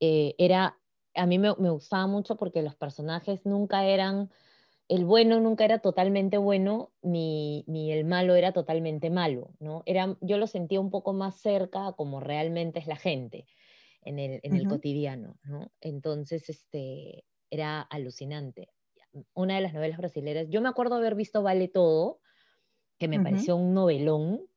[0.00, 0.80] eh, era,
[1.14, 4.30] a mí me, me gustaba mucho porque los personajes nunca eran,
[4.88, 9.84] el bueno nunca era totalmente bueno, ni, ni el malo era totalmente malo, ¿no?
[9.86, 13.46] Era, yo lo sentía un poco más cerca a como realmente es la gente
[14.02, 15.70] en el, en el cotidiano, ¿no?
[15.80, 18.70] Entonces, este, era alucinante.
[19.34, 22.18] Una de las novelas brasileñas, yo me acuerdo haber visto Vale Todo,
[22.98, 24.49] que me pareció un novelón,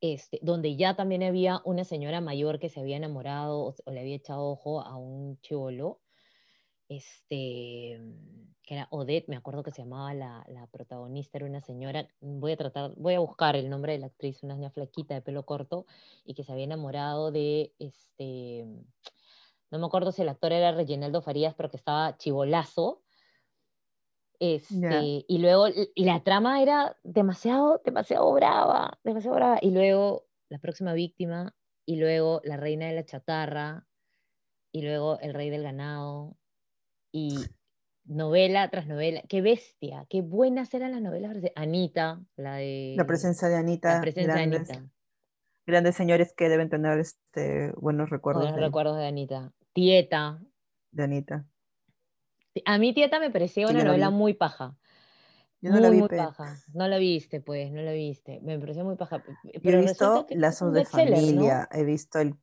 [0.00, 4.16] este, donde ya también había una señora mayor que se había enamorado o, le había
[4.16, 6.00] echado ojo a un chivolo,
[6.88, 8.00] este,
[8.62, 12.52] que era Odette, me acuerdo que se llamaba la, la, protagonista, era una señora, voy
[12.52, 15.44] a tratar, voy a buscar el nombre de la actriz, una niña flaquita de pelo
[15.44, 15.86] corto,
[16.24, 18.66] y que se había enamorado de, este,
[19.70, 23.02] no me acuerdo si el actor era Reginaldo Farías, pero que estaba chivolazo,
[24.40, 30.94] este, y luego la trama era demasiado, demasiado brava, demasiado brava, y luego la próxima
[30.94, 31.54] víctima,
[31.86, 33.86] y luego la reina de la chatarra,
[34.72, 36.38] y luego el rey del ganado,
[37.12, 37.34] y
[38.04, 39.22] novela tras novela.
[39.28, 41.36] Qué bestia, qué buenas eran las novelas.
[41.54, 42.94] Anita, la de...
[42.96, 43.96] La presencia de Anita.
[43.96, 44.92] La presencia grandes, de Anita.
[45.66, 48.44] Grandes señores que deben tener este, buenos recuerdos.
[48.44, 49.52] Buenos recuerdos de Anita.
[49.74, 50.40] Tieta.
[50.92, 51.46] De Anita.
[52.64, 54.76] A mí Tieta me parecía una novela muy paja.
[55.60, 56.56] Yo no muy, la vi, muy paja.
[56.72, 58.40] No la viste, pues, no la viste.
[58.42, 59.22] Me pareció muy paja.
[59.62, 62.34] Pero he visto Lazos de Familia, he visto el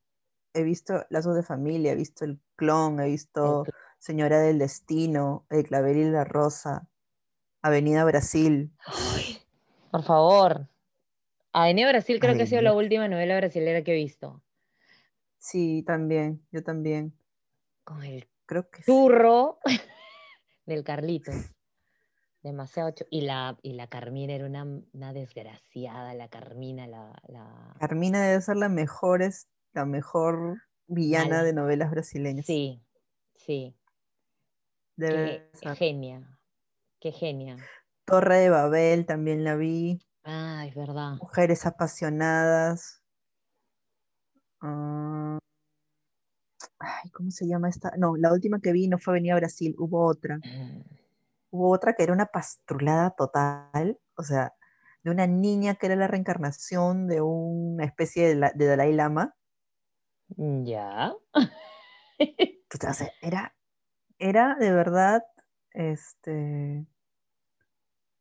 [0.53, 3.63] he visto Lazos de Familia, he visto El Clon, he visto
[3.99, 6.89] Señora del Destino, El Clavel y la Rosa,
[7.61, 8.71] Avenida Brasil.
[9.91, 10.67] por favor.
[11.53, 14.41] Avenida Brasil creo que ha sido la última novela brasilera que he visto.
[15.37, 17.17] Sí, también, yo también.
[17.83, 19.59] Con el creo que turro
[20.67, 21.31] del Carlito.
[22.43, 22.93] Demasiado.
[23.09, 28.41] Y la, y la Carmina era una, una desgraciada, la Carmina, la, la, Carmina debe
[28.41, 29.23] ser la mejor,
[29.73, 32.45] la mejor villana de novelas brasileñas.
[32.45, 32.83] Sí,
[33.35, 33.75] sí.
[34.95, 36.39] Debe qué, genia.
[36.99, 37.57] Qué genia.
[38.05, 39.99] Torre de Babel también la vi.
[40.23, 41.15] Ah, es verdad.
[41.19, 43.03] Mujeres apasionadas.
[44.61, 45.39] Ah,
[46.79, 47.91] ay, ¿cómo se llama esta?
[47.97, 50.37] No, la última que vi no fue Venía a Brasil, hubo otra.
[50.37, 50.83] Mm.
[51.49, 54.53] Hubo otra que era una pastrulada total, o sea,
[55.03, 59.35] de una niña que era la reencarnación de una especie de, de Dalai Lama.
[60.35, 61.13] Ya.
[62.19, 63.55] Entonces, era,
[64.19, 65.23] era de verdad,
[65.71, 66.85] este,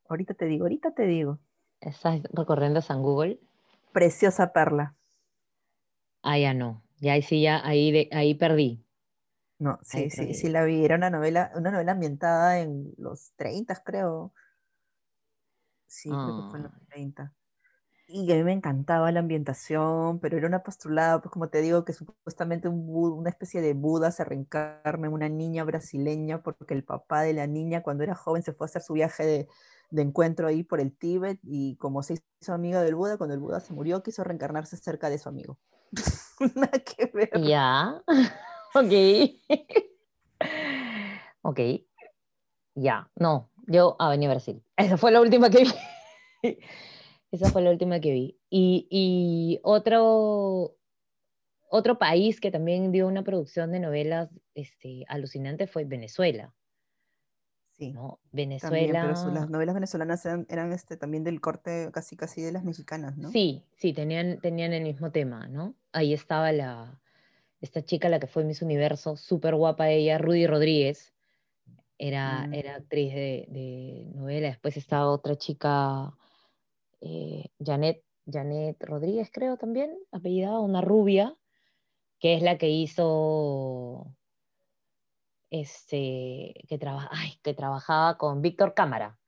[0.09, 1.41] ahorita te digo, ahorita te digo.
[1.81, 3.41] ¿Estás recorriendo San Google?
[3.93, 4.95] Preciosa perla.
[6.23, 6.86] Ah, ya no.
[7.01, 8.85] Ya ahí sí, ya ahí, ahí perdí.
[9.59, 10.85] No, sí, sí, sí la vi.
[10.85, 14.35] Era una novela, una novela ambientada en los 30, creo.
[15.87, 17.23] Sí, creo que fue en los 30.
[17.25, 17.37] Ah.
[18.09, 21.85] Y a mí me encantaba la ambientación, pero era una postulada, pues como te digo,
[21.85, 26.85] que supuestamente un una especie de Buda se reencarna en una niña brasileña porque el
[26.85, 29.49] papá de la niña cuando era joven se fue a hacer su viaje de,
[29.91, 33.41] de encuentro ahí por el Tíbet y como se hizo amiga del Buda, cuando el
[33.41, 35.59] Buda se murió quiso reencarnarse cerca de su amigo.
[36.55, 37.31] Nada que ver.
[37.43, 38.03] Ya,
[38.75, 38.93] ok.
[41.43, 41.61] ok.
[42.75, 44.63] Ya, no, yo a venir a Brasil.
[44.77, 46.59] Esa fue la última que vi.
[47.31, 48.39] Esa fue la última que vi.
[48.51, 50.77] Y, otro,
[51.71, 56.55] otro país que también dio una producción de novelas este, alucinante fue Venezuela.
[57.73, 57.95] Sí.
[58.33, 59.03] Venezuela.
[59.21, 63.31] pero las novelas venezolanas eran, este, también del corte casi casi de las mexicanas, ¿no?
[63.31, 65.75] Sí, sí, tenían, tenían el mismo tema, ¿no?
[65.97, 67.01] Ahí estaba la,
[67.63, 71.15] esta chica, la que fue Miss Universo, súper guapa ella, Rudy Rodríguez,
[71.97, 72.53] era, mm.
[72.53, 74.49] era actriz de, de, novela.
[74.49, 76.15] Después estaba otra chica,
[77.01, 81.35] eh, Janet, Janet Rodríguez, creo también, apellidada, una rubia,
[82.19, 84.15] que es la que hizo,
[85.49, 86.79] este, que,
[87.43, 89.19] que trabajaba con Víctor Cámara.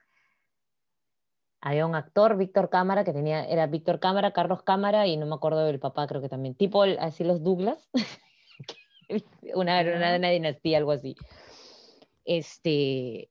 [1.60, 5.34] Había un actor, Víctor Cámara, que tenía, era Víctor Cámara, Carlos Cámara, y no me
[5.34, 7.88] acuerdo del papá, creo que también, tipo así los Douglas,
[9.54, 11.16] una, una, una dinastía, algo así.
[12.24, 13.28] Este,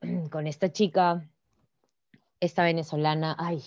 [0.30, 1.28] con esta chica,
[2.40, 3.62] esta venezolana, ay.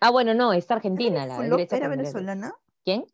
[0.00, 1.26] Ah, bueno, no, esta argentina.
[1.26, 2.54] La Fulop era venezolana?
[2.84, 3.04] ¿Quién?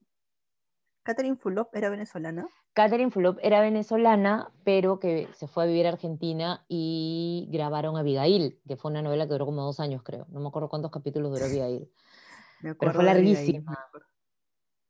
[1.08, 2.46] Catherine Fulop era venezolana.
[2.74, 8.60] Catherine Fulop era venezolana, pero que se fue a vivir a Argentina y grabaron Abigail,
[8.68, 10.26] que fue una novela que duró como dos años, creo.
[10.28, 11.90] No me acuerdo cuántos capítulos duró Abigail.
[12.78, 13.88] pero fue larguísima.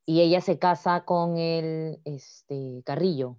[0.07, 3.39] Y ella se casa con el este, Carrillo,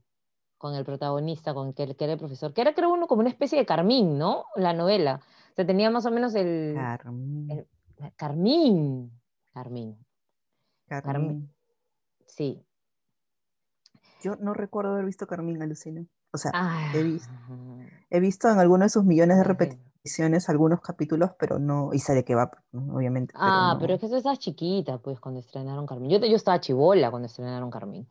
[0.58, 3.30] con el protagonista, con que, que era el profesor, que era creo uno como una
[3.30, 4.46] especie de Carmín, ¿no?
[4.56, 5.20] La novela
[5.66, 6.76] tenía más o menos el...
[6.76, 7.68] Carmín.
[8.16, 9.12] Carmín.
[9.54, 9.98] Carmín.
[10.88, 11.54] Carmín.
[12.26, 12.66] Sí.
[14.22, 16.06] Yo no recuerdo haber visto Carmín, alucina.
[16.32, 16.52] O sea,
[16.94, 17.32] he, visto,
[18.10, 22.14] he visto en algunos de sus millones de repeticiones algunos capítulos, pero no, y sé
[22.14, 23.34] de qué va, obviamente.
[23.36, 26.12] Ah, pero, es que tú estabas chiquita, pues, cuando estrenaron Carmín.
[26.12, 28.08] Yo, yo estaba chivola cuando estrenaron Carmín.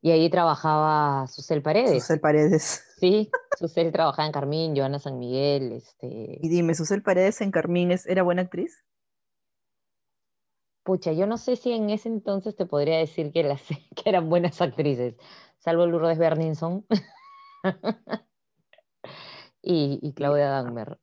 [0.00, 2.02] Y ahí trabajaba Susel Paredes.
[2.02, 2.84] Susel Paredes.
[3.04, 5.72] Sí, Susel trabajaba en Carmín, Joana San Miguel.
[5.72, 6.38] Este...
[6.40, 8.82] Y dime, ¿Susel Paredes en Carmín era buena actriz?
[10.84, 13.62] Pucha, yo no sé si en ese entonces te podría decir que, las,
[13.96, 15.16] que eran buenas actrices,
[15.58, 16.86] salvo Lourdes Berninson.
[19.62, 21.00] y, Claudia Dagmer.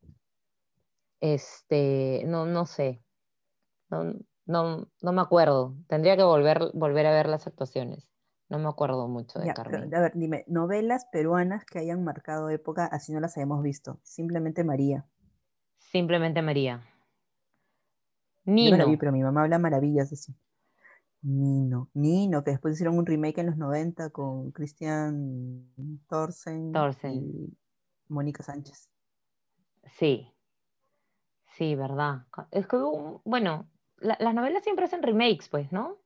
[1.19, 3.03] Este, no, no sé.
[3.89, 4.13] No,
[4.45, 5.75] no, no me acuerdo.
[5.87, 8.07] Tendría que volver, volver a ver las actuaciones.
[8.49, 9.93] No me acuerdo mucho de Carmen.
[9.95, 13.99] a ver, dime, novelas peruanas que hayan marcado época, así no las hayamos visto.
[14.03, 15.07] Simplemente María.
[15.77, 16.83] Simplemente María.
[18.45, 18.89] Nino.
[18.89, 20.35] Yo pero mi mamá habla maravillas de sí.
[21.23, 25.71] Nino, Nino, que después hicieron un remake en los 90 con Cristian
[26.07, 26.73] Thorsen,
[27.13, 27.57] y
[28.07, 28.89] Mónica Sánchez.
[29.97, 30.33] Sí,
[31.45, 32.25] sí, verdad.
[32.49, 32.77] Es que,
[33.23, 35.97] bueno, las novelas siempre hacen remakes, pues, ¿no?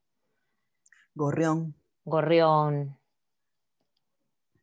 [1.14, 1.76] Gorrión.
[2.04, 2.98] Gorrión.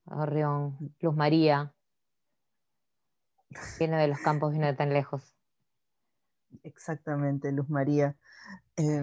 [0.04, 0.94] Gorrión.
[1.00, 1.72] Luz María.
[3.78, 5.31] Viene de los campos, viene de tan lejos.
[6.62, 8.16] Exactamente, Luz María.
[8.76, 9.02] Eh,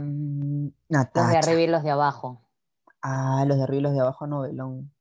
[0.89, 2.41] los de arriba y los de abajo.
[3.01, 4.91] Ah, los de arriba y los de abajo, novelón.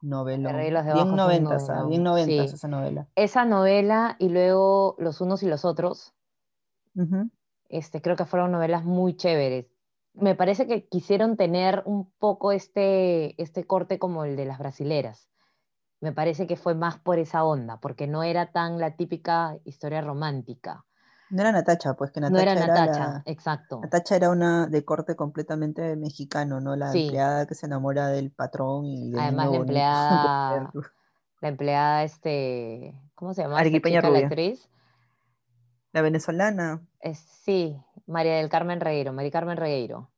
[0.00, 0.54] Novelón.
[0.56, 3.08] bien noventas, ah, bien noventas esa novela.
[3.14, 6.12] Esa novela y luego Los unos y los otros.
[7.68, 9.66] este, creo que fueron novelas muy chéveres.
[10.12, 15.28] Me parece que quisieron tener un poco este, este corte como el de las brasileras.
[16.00, 20.02] Me parece que fue más por esa onda, porque no era tan la típica historia
[20.02, 20.84] romántica
[21.30, 23.80] no era Natacha, pues que Natacha no era Natacha, exacto.
[23.80, 26.76] Natacha era una de corte completamente mexicano, ¿no?
[26.76, 30.72] La empleada que se enamora del patrón y del Además, la empleada,
[31.40, 33.58] la empleada, este, ¿cómo se llama?
[33.58, 34.68] Arequipeña La actriz.
[35.92, 36.80] La venezolana.
[37.14, 40.10] sí, María del Carmen Regueiro, María Carmen Regueiro.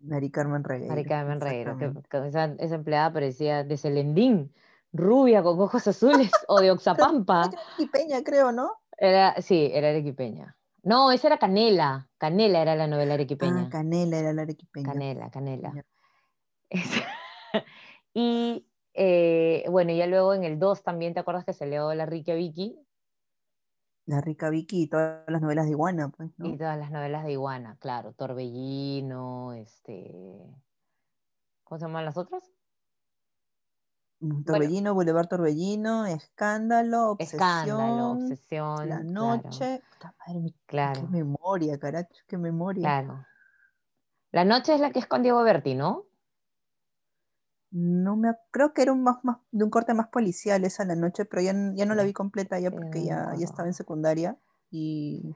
[0.00, 0.90] María Carmen Regueiro.
[0.90, 4.52] María Carmen Regueiro, que, esa, esa, empleada parecía de Celendín,
[4.92, 7.42] rubia con ojos azules, o de Oxapampa.
[7.42, 8.72] Arequipeña, creo, ¿no?
[8.98, 10.56] Era, sí, era arequipeña.
[10.82, 12.08] No, esa era Canela.
[12.18, 13.64] Canela era la novela arequipeña.
[13.66, 14.92] Ah, Canela era la arequipeña.
[14.92, 15.84] Canela, Canela.
[18.14, 22.06] y eh, bueno, ya luego en el 2 también, ¿te acuerdas que se leo La
[22.06, 22.78] Rica Vicky?
[24.06, 26.46] La Rica Vicky y todas las novelas de Iguana, pues, ¿no?
[26.46, 28.12] Y todas las novelas de Iguana, claro.
[28.12, 30.12] Torbellino, este...
[31.64, 32.53] ¿Cómo se llaman las otras?
[34.46, 37.42] Torbellino, Boulevard Torbellino, Escándalo, Obsesión.
[37.42, 38.88] Escándalo, Obsesión.
[38.88, 39.82] La Noche.
[40.66, 41.00] Claro.
[41.00, 42.82] Qué memoria, carajo, qué memoria.
[42.82, 43.26] Claro.
[44.32, 46.06] La Noche es la que es con Diego Berti, ¿no?
[47.70, 50.94] No me creo que era un más, más de un corte más policial esa la
[50.94, 54.38] noche, pero ya, ya no la vi completa ya porque ya, ya estaba en secundaria
[54.70, 55.34] y,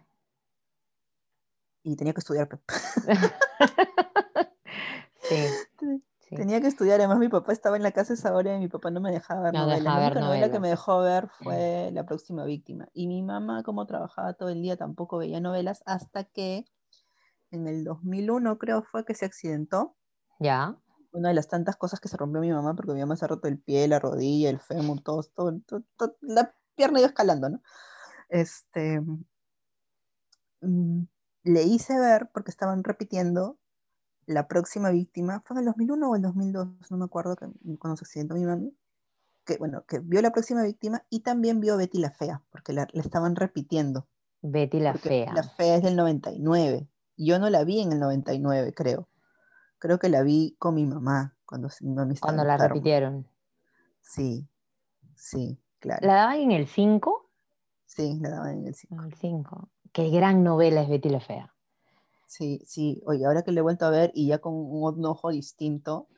[1.83, 2.49] y tenía que estudiar.
[5.23, 5.47] sí.
[6.37, 8.91] Tenía que estudiar, además mi papá estaba en la casa esa hora y mi papá
[8.91, 9.83] no me dejaba ver novelas.
[9.83, 12.89] La única novela que me dejó ver fue La próxima víctima.
[12.93, 16.67] Y mi mamá, como trabajaba todo el día, tampoco veía novelas hasta que
[17.51, 19.97] en el 2001 creo fue que se accidentó.
[20.39, 20.77] Ya.
[21.13, 23.29] Una de las tantas cosas que se rompió mi mamá, porque mi mamá se ha
[23.29, 25.59] roto el pie, la rodilla, el fémur, todo, todo,
[25.97, 27.63] todo, la pierna iba escalando, ¿no?
[28.29, 29.01] Este,
[30.61, 31.03] mm,
[31.45, 33.59] le hice ver, porque estaban repitiendo
[34.29, 37.47] la próxima víctima, fue en el 2001 o el 2002, no me acuerdo, que,
[37.79, 38.77] cuando se accidentó mi mami,
[39.47, 42.87] que, bueno, que vio la próxima víctima y también vio Betty la Fea, porque la,
[42.93, 44.07] estaban repitiendo.
[44.43, 45.33] Betty la Fea.
[45.33, 46.87] La Fea es del 99.
[47.17, 49.09] Yo no la vi en el 99, creo.
[49.79, 53.27] Creo que la vi con mi mamá cuando mi mami estaba Cuando la repitieron.
[54.03, 54.47] Sí,
[55.17, 56.07] sí, claro.
[56.07, 57.31] ¿La daban en el 5?
[57.87, 59.05] Sí, la daban en el 5.
[59.05, 59.71] el 5.
[59.91, 61.55] Qué gran novela es Betty la Fea.
[62.29, 65.31] Sí, sí, oye, ahora que le he vuelto a ver y ya con un ojo
[65.31, 66.09] distinto,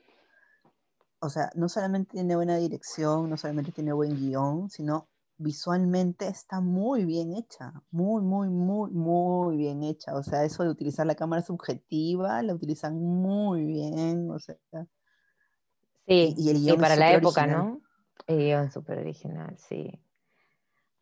[1.20, 6.60] o sea, no solamente tiene buena dirección, no solamente tiene buen guion, sino visualmente está
[6.60, 10.16] muy bien hecha, muy, muy, muy, muy bien hecha.
[10.16, 14.56] O sea, eso de utilizar la cámara subjetiva, la utilizan muy bien, o sea.
[16.08, 17.80] Sí, y, el guion para la época, ¿no?
[18.26, 20.02] El guion súper original, sí.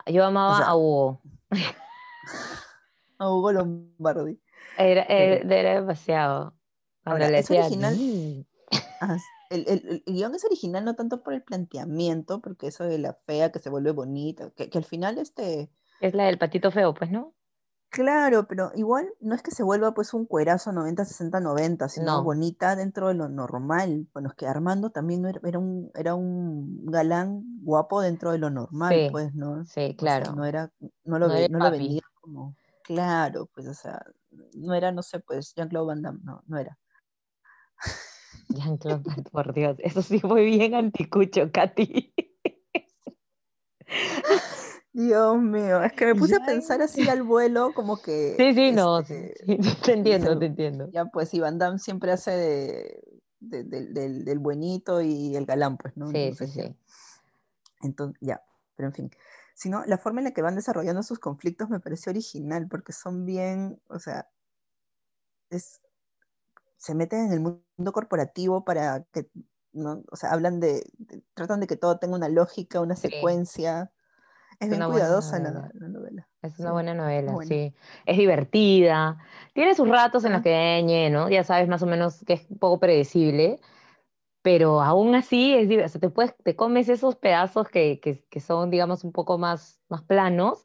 [0.05, 1.23] Yo amaba a Hugo.
[3.19, 4.39] a Hugo Lombardi.
[4.77, 6.55] Era, era, demasiado.
[7.05, 7.97] es original.
[9.01, 9.17] Ah,
[9.51, 13.51] el, el, guion es original no tanto por el planteamiento, porque eso de la fea
[13.51, 15.71] que se vuelve bonita, que, al final este...
[16.01, 17.35] Es la del patito feo, pues, ¿no?
[17.91, 22.23] Claro, pero igual no es que se vuelva pues un cuerazo 90, 60, 90, sino
[22.23, 24.07] bonita dentro de lo normal.
[24.13, 29.09] Bueno, es que Armando también era, un, era un galán guapo dentro de lo normal,
[29.11, 29.65] pues, ¿no?
[29.65, 30.35] Sí, claro.
[30.35, 30.71] no era,
[31.05, 31.79] no lo, no lo
[32.21, 32.57] como,
[32.89, 34.03] claro, pues, o sea,
[34.55, 36.79] no era, no sé, pues Jean-Claude Van Damme, no, no era.
[38.49, 42.15] Jean-Claude, por Dios, eso sí fue bien anticucho, Katy.
[44.95, 48.37] Dios mío, es que me puse a pensar así al vuelo, como que.
[48.39, 49.35] Sí, sí, no, este,
[49.85, 50.91] te entiendo, te entiendo.
[50.91, 52.31] Ya, pues, y Van Damme siempre hace
[53.39, 56.11] de, del, del, buenito y el galán, pues, ¿no?
[56.11, 56.75] Sí, sí, sí.
[57.83, 58.43] Entonces, ya.
[58.79, 59.11] Pero en fin.
[59.55, 63.27] Sino la forma en la que van desarrollando sus conflictos me pareció original, porque son
[63.27, 64.29] bien, o sea,
[65.51, 65.81] es,
[66.77, 69.29] se meten en el mundo corporativo para que,
[69.73, 70.05] ¿no?
[70.13, 70.89] o sea, hablan de,
[71.35, 73.91] tratan de que todo tenga una lógica, una secuencia.
[74.61, 75.51] Es, bien cuidadosa la,
[75.89, 76.29] novela.
[76.43, 77.75] Es una buena novela, sí.
[78.07, 79.19] Es divertida.
[79.55, 81.29] Tiene sus ratos en los que ñe, ¿no?
[81.29, 83.61] Ya sabes más o menos que es un poco predecible,
[84.43, 88.41] pero aún así es o sea, te, puedes, te comes esos pedazos que, que, que,
[88.41, 90.65] son, digamos, un poco más, más planos,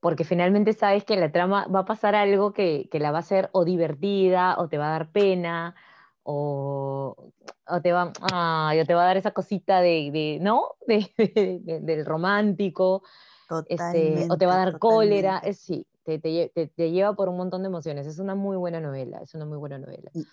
[0.00, 3.20] porque finalmente sabes que la trama va a pasar algo que, que la va a
[3.20, 5.74] hacer o divertida, o te va a dar pena,
[6.22, 7.32] o,
[7.66, 10.76] o te, va, o te va a dar esa cosita de, de ¿no?
[10.86, 13.02] De, del romántico,
[13.66, 17.36] este, o te va a dar cólera, es, sí, te, te, te, lleva por un
[17.38, 18.06] montón de emociones.
[18.06, 20.10] Es una muy buena novela, es una muy buena novela.
[20.14, 20.26] Y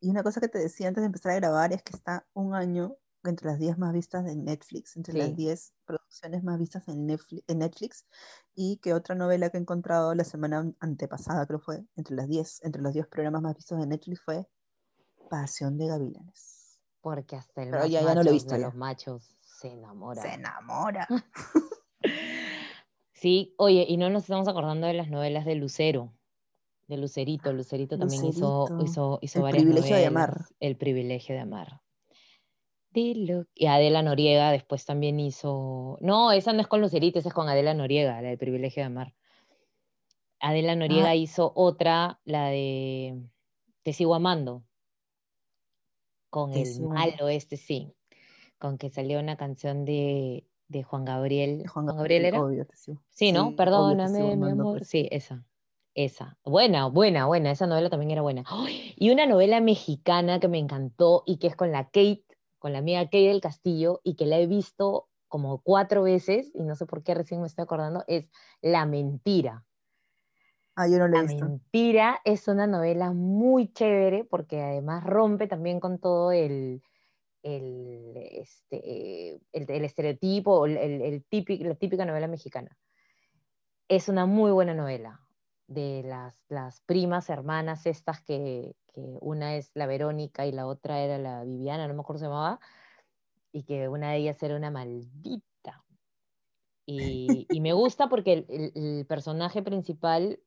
[0.00, 2.96] una cosa que te decía antes de empezar a grabar es que está un año
[3.24, 8.06] entre las 10 más vistas de Netflix, entre las 10 producciones más vistas en Netflix,
[8.54, 12.64] y que otra novela que he encontrado la semana antepasada, creo fue, entre las 10,
[12.64, 14.48] entre los 10 programas más vistos de Netflix fue
[15.28, 16.80] Pasión de Gavilanes.
[17.00, 20.22] Porque hasta el Pero ya, ya no lo he visto, de los machos se enamora.
[20.22, 21.08] Se enamora.
[23.12, 26.14] sí, oye, y no nos estamos acordando de las novelas de Lucero
[26.88, 27.52] de Lucerito.
[27.52, 30.46] Lucerito también hizo, hizo, hizo el privilegio de amar.
[30.58, 31.80] El privilegio de amar.
[32.92, 35.98] Y Adela Noriega después también hizo.
[36.00, 38.86] No, esa no es con Lucerito, esa es con Adela Noriega, la del privilegio de
[38.86, 39.14] amar.
[40.40, 41.16] Adela Noriega ah.
[41.16, 43.22] hizo otra, la de
[43.82, 44.64] Te sigo amando.
[46.30, 47.94] Con el malo este, sí.
[48.58, 51.66] Con que salió una canción de, de Juan Gabriel.
[51.68, 52.40] Juan, Gabriel, era.
[53.10, 53.54] sí, ¿no?
[53.54, 54.78] Perdóname, mi amor.
[54.78, 54.88] Pues.
[54.88, 55.46] Sí, esa.
[56.00, 58.44] Esa, buena, buena, buena, esa novela también era buena.
[58.94, 62.22] Y una novela mexicana que me encantó y que es con la Kate,
[62.60, 66.62] con la amiga Kate del Castillo y que la he visto como cuatro veces y
[66.62, 68.30] no sé por qué recién me estoy acordando, es
[68.62, 69.64] La Mentira.
[70.76, 71.40] Ah, yo no la he visto.
[71.40, 76.80] La Mentira es una novela muy chévere porque además rompe también con todo el,
[77.42, 82.78] el, este, el, estereotipo, el, el típico, la típica novela mexicana.
[83.88, 85.24] Es una muy buena novela
[85.68, 91.00] de las, las primas hermanas estas que, que, una es la Verónica y la otra
[91.00, 92.60] era la Viviana, no me acuerdo cómo se llamaba,
[93.52, 95.84] y que una de ellas era una maldita.
[96.86, 100.40] Y, y me gusta porque el, el, personaje principal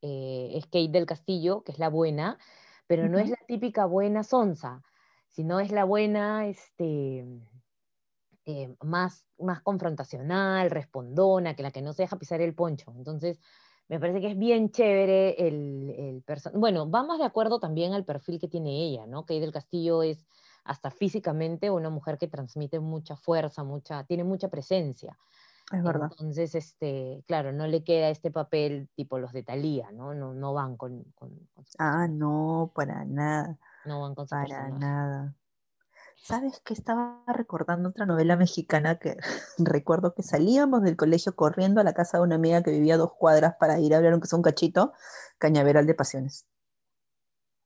[0.00, 2.38] eh, es Kate del Castillo, que es la buena,
[2.86, 4.82] pero no es la típica buena sonsa,
[5.28, 7.26] sino es la buena, este,
[8.46, 12.94] eh, más, más confrontacional, respondona, que la que no se deja pisar el poncho.
[12.96, 13.40] Entonces,
[13.88, 16.58] me parece que es bien chévere el, el personaje.
[16.58, 19.24] Bueno, va más de acuerdo también al perfil que tiene ella, ¿no?
[19.24, 20.26] Que del Castillo es
[20.64, 25.18] hasta físicamente una mujer que transmite mucha fuerza, mucha, tiene mucha presencia.
[25.72, 26.08] Es verdad.
[26.10, 30.14] Entonces, este, claro, no le queda este papel tipo los de Talía, ¿no?
[30.14, 31.04] No, no van con,
[31.78, 33.58] Ah, no, para nada.
[33.84, 35.34] No van con Para nada.
[36.20, 39.16] ¿Sabes que estaba recordando otra novela mexicana que
[39.58, 42.98] recuerdo que salíamos del colegio corriendo a la casa de una amiga que vivía a
[42.98, 44.92] dos cuadras para ir a ver aunque sea un cachito,
[45.38, 46.46] Cañaveral de Pasiones?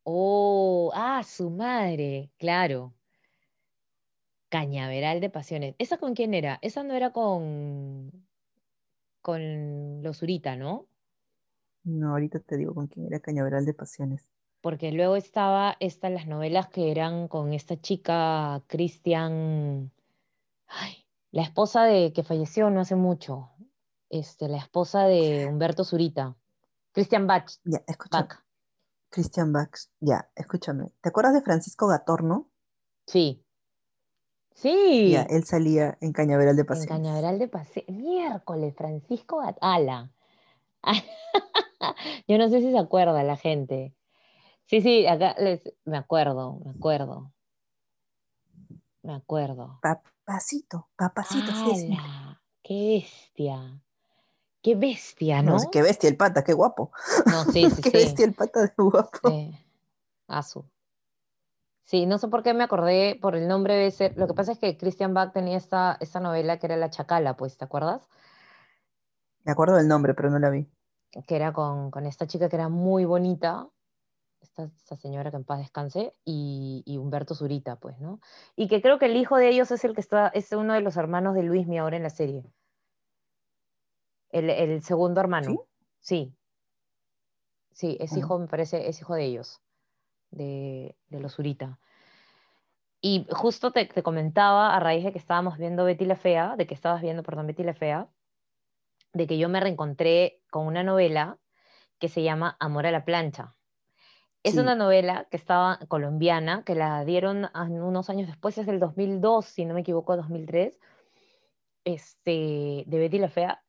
[0.05, 2.95] Oh, ah, su madre, claro.
[4.49, 5.75] Cañaveral de Pasiones.
[5.79, 6.59] ¿Esa con quién era?
[6.63, 8.13] Esa no era con
[9.23, 10.87] con los Urita, ¿no?
[11.85, 14.33] No, ahorita te digo con quién era Cañaveral de Pasiones
[14.63, 19.93] porque luego estaba esta, las novelas que eran con esta chica Cristian,
[21.33, 23.51] la esposa de que falleció no hace mucho,
[24.09, 26.37] este, la esposa de Humberto Zurita,
[26.93, 27.51] Cristian Bach.
[27.65, 28.29] Ya, escúchame.
[29.11, 30.93] Cristian Bach, ya, escúchame.
[31.01, 32.49] ¿Te acuerdas de Francisco Gatorno?
[33.07, 33.45] Sí.
[34.55, 35.11] Sí.
[35.11, 36.83] Ya, él salía en Cañaveral de Paseo.
[36.85, 37.85] En Cañaveral de Paseo.
[37.89, 40.13] Miércoles, Francisco Gatala.
[42.29, 43.95] Yo no sé si se acuerda la gente.
[44.67, 47.33] Sí, sí, acá les, me acuerdo, me acuerdo.
[49.03, 49.81] Me acuerdo.
[49.83, 51.99] Papacito, papacito, sí,
[52.63, 53.81] ¡Qué bestia!
[54.63, 55.59] ¡Qué bestia, ¿no?
[55.73, 56.93] qué bestia el pata, qué guapo.
[57.27, 59.29] No, sí, sí, qué bestia el pata de guapo.
[59.29, 59.59] Sí.
[61.85, 64.17] Sí, no sé por qué me acordé por el nombre de ser.
[64.17, 67.37] Lo que pasa es que Christian Bach tenía esta, esta novela que era La Chacala,
[67.37, 68.09] pues, ¿te acuerdas?
[69.45, 70.71] Me acuerdo del nombre, pero no la vi.
[71.27, 73.69] Que era con, con esta chica que era muy bonita,
[74.57, 78.21] esta, señora que en paz descanse, y, Humberto Zurita, pues, ¿no?
[78.57, 80.81] Y que creo que el hijo de ellos es el que está, es uno de
[80.81, 82.45] los hermanos de Luismi ahora en la serie.
[84.31, 85.67] El, segundo hermano.
[86.01, 86.35] ¿Sí?
[87.73, 89.63] Sí, es hijo, me parece, es hijo de ellos,
[90.31, 91.79] de, los Zurita.
[93.01, 96.67] Y justo te, te, comentaba a raíz de que estábamos viendo Betty la Fea, de
[96.67, 98.09] que estabas viendo, perdón, Betty la Fea,
[99.13, 101.39] de que yo me reencontré con una novela
[101.99, 103.55] que se llama Amor a la plancha.
[104.43, 109.47] Es una novela que estaba colombiana, que la dieron unos años después, es del 2002,
[109.47, 110.81] si no me equivoco, 2003,
[111.85, 113.65] este, de Betty la Fea.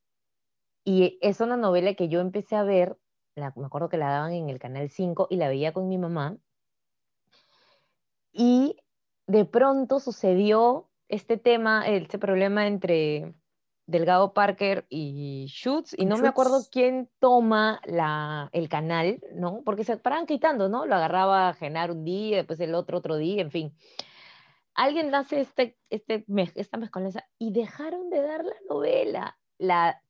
[0.83, 2.97] Y es una novela que yo empecé a ver,
[3.35, 6.37] me acuerdo que la daban en el Canal 5 y la veía con mi mamá.
[8.31, 8.77] Y
[9.27, 13.35] de pronto sucedió este tema, este problema entre
[13.85, 19.61] Delgado Parker y Schutz, y no me acuerdo quién toma la, el canal, ¿no?
[19.65, 20.85] Porque se paraban quitando, ¿no?
[20.85, 23.75] Lo agarraba Genar un día, después el otro otro día, en fin.
[24.73, 26.25] Alguien hace este, este,
[26.55, 29.37] esta mezcolanza y dejaron de dar la novela.
[29.57, 30.01] La,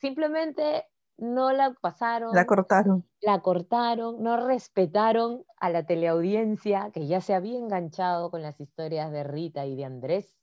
[0.00, 0.86] simplemente
[1.20, 2.34] no la pasaron.
[2.34, 3.06] La cortaron.
[3.20, 9.12] La cortaron, no respetaron a la teleaudiencia que ya se había enganchado con las historias
[9.12, 10.34] de Rita y de Andrés.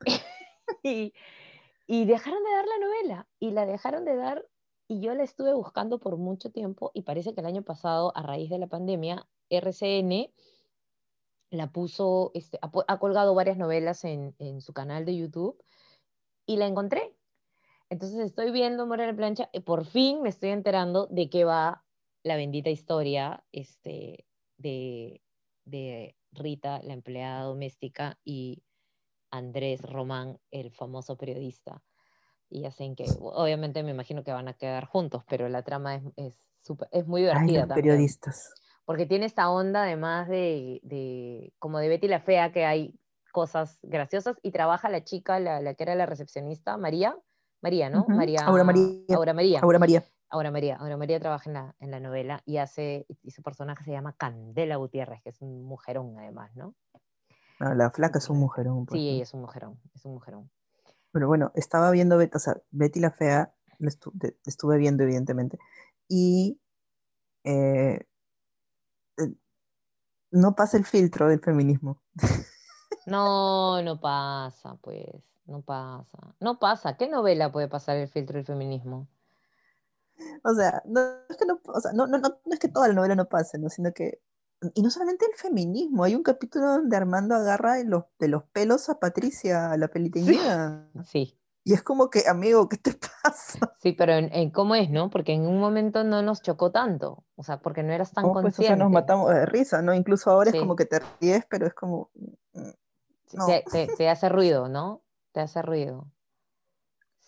[0.82, 1.14] y,
[1.92, 4.48] y dejaron de dar la novela y la dejaron de dar
[4.88, 8.22] y yo la estuve buscando por mucho tiempo y parece que el año pasado, a
[8.22, 10.32] raíz de la pandemia, RCN
[11.50, 15.62] la puso, este, ha, colgado varias novelas en, en, su canal de YouTube
[16.46, 17.14] y la encontré.
[17.90, 21.84] Entonces estoy viendo Morir la plancha y por fin me estoy enterando de qué va
[22.22, 24.24] la bendita historia este,
[24.56, 25.20] de,
[25.66, 28.62] de Rita, la empleada doméstica, y
[29.32, 31.82] Andrés Román, el famoso periodista.
[32.48, 36.02] Y hacen que, obviamente me imagino que van a quedar juntos, pero la trama es,
[36.16, 36.38] es,
[36.92, 37.66] es muy divertida.
[37.66, 38.54] también, periodistas.
[38.84, 43.00] Porque tiene esta onda además de, de, como de Betty la Fea, que hay
[43.32, 47.16] cosas graciosas, y trabaja la chica, la, la que era la recepcionista, María,
[47.62, 48.04] María, ¿no?
[48.08, 48.40] María.
[48.44, 49.04] Aura María.
[49.14, 49.60] Aura María.
[49.60, 50.04] Aura María.
[50.28, 50.76] Aura María.
[50.76, 54.14] Aura María trabaja en la, en la novela y hace, y su personaje se llama
[54.16, 56.74] Candela Gutiérrez, que es un mujerón además, ¿no?
[57.74, 58.86] La flaca es un mujerón.
[58.86, 60.50] Pues, sí, ella es un mujerón, es un mujerón.
[61.12, 63.90] Pero bueno, estaba viendo, o sea, Betty la Fea, la
[64.44, 65.58] estuve viendo evidentemente,
[66.08, 66.60] y
[67.44, 68.06] eh,
[69.18, 69.34] eh,
[70.30, 72.00] no pasa el filtro del feminismo.
[73.06, 75.06] No, no pasa, pues,
[75.46, 76.36] no pasa.
[76.38, 76.96] No pasa.
[76.96, 79.08] ¿Qué novela puede pasar el filtro del feminismo?
[80.44, 82.94] O sea, no es que, no, o sea, no, no, no, es que toda la
[82.94, 83.68] novela no pase, ¿no?
[83.70, 84.20] sino que
[84.74, 88.44] y no solamente el feminismo, hay un capítulo donde Armando agarra de los, de los
[88.44, 90.88] pelos a Patricia, a la peliteñida.
[91.04, 91.38] Sí.
[91.64, 92.92] Y es como que, amigo, ¿qué te
[93.22, 93.74] pasa?
[93.80, 95.10] Sí, pero en, cómo es, ¿no?
[95.10, 98.56] Porque en un momento no nos chocó tanto, o sea, porque no eras tan consciente.
[98.56, 99.94] Pues, o sea, nos matamos de risa, ¿no?
[99.94, 102.10] Incluso ahora es como que te ríes, pero es como...
[102.52, 102.70] Mm,
[103.96, 105.02] te, hace ruido, ¿no?
[105.32, 106.10] Te hace ruido.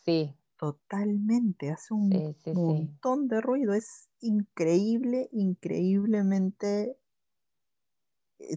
[0.05, 0.37] Sí.
[0.57, 2.09] Totalmente, hace un
[2.55, 6.97] montón de ruido, es increíble, increíblemente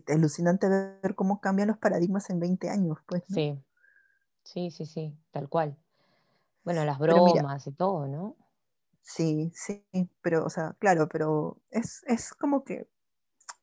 [0.07, 3.23] alucinante ver cómo cambian los paradigmas en 20 años, pues.
[3.30, 3.61] Sí,
[4.43, 5.78] sí, sí, sí, tal cual.
[6.63, 8.36] Bueno, las bromas y todo, ¿no?
[9.01, 9.86] Sí, sí,
[10.21, 12.89] pero, o sea, claro, pero es, es como que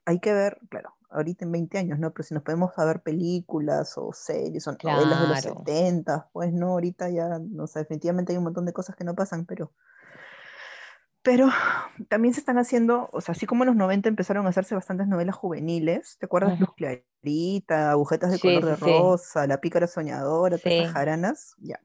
[0.06, 2.12] hay que ver, claro, ahorita en 20 años, ¿no?
[2.12, 6.70] Pero si nos podemos ver películas o series o novelas de los 70, pues no,
[6.70, 9.72] ahorita ya, no sé, definitivamente hay un montón de cosas que no pasan, pero
[11.24, 11.48] pero
[12.08, 15.08] también se están haciendo, o sea, así como en los 90 empezaron a hacerse bastantes
[15.08, 16.60] novelas juveniles, ¿te acuerdas?
[16.60, 21.80] Luz Clarita, Agujetas de color de rosa, La pícara soñadora, todas jaranas, ya.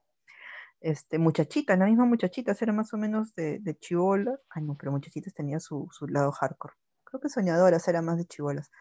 [0.82, 4.46] Este, muchachitas, la misma muchachitas, era más o menos de, de chivolas.
[4.50, 6.74] Ay, no, pero muchachitas tenía su, su, lado hardcore.
[7.06, 8.72] Creo que soñadoras era más de chivolas.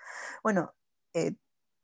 [0.42, 0.74] Bueno,
[1.14, 1.36] eh,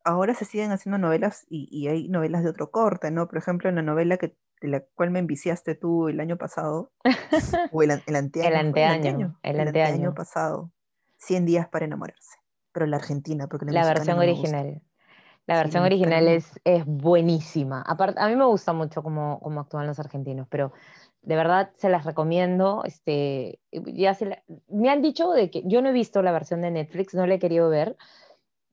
[0.03, 3.29] ahora se siguen haciendo novelas y, y, hay novelas de otro corte, ¿no?
[3.29, 6.91] Por ejemplo, en la novela que de la cual me enviciaste tú el año pasado,
[7.73, 8.49] o el, el anteaño.
[8.49, 10.73] El anteaño, el anteaño, pasado,
[11.19, 12.39] 100 días para enamorarse,
[12.73, 14.81] pero la Argentina, porque la, versión original.
[15.47, 17.83] La versión original es, es buenísima.
[17.83, 20.73] Aparte, a mí me gusta mucho cómo, cómo actúan los argentinos, pero
[21.21, 22.85] de verdad se las recomiendo.
[22.87, 26.71] Este, ya se me han dicho de que yo no he visto la versión de
[26.71, 27.99] Netflix, no la he querido ver.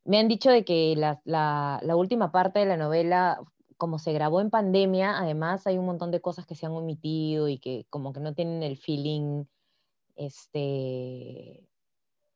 [0.05, 3.41] Me han dicho de que la, la, la última parte de la novela
[3.81, 7.49] como se grabó en pandemia, además hay un montón de cosas que se han omitido
[7.49, 9.45] y que como que no tienen el feeling
[10.15, 11.67] este,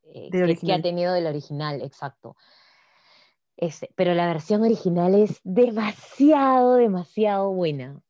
[0.05, 2.35] eh, que, ha tenido del original, exacto.
[3.57, 8.01] Este, pero la versión original es demasiado, demasiado buena.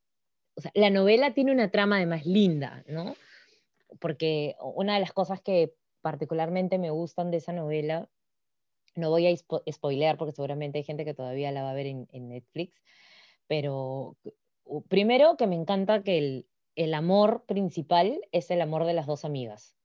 [0.56, 3.16] O sea, la novela tiene una trama además linda, ¿no?
[4.00, 8.08] Porque una de las cosas que particularmente me gustan de esa novela,
[8.96, 9.36] no voy a
[9.70, 12.82] spoilear porque seguramente hay gente que todavía la va a ver en, en Netflix,
[13.48, 14.18] pero
[14.88, 19.76] primero que me encanta que el, amor principal es el amor de las dos amigas.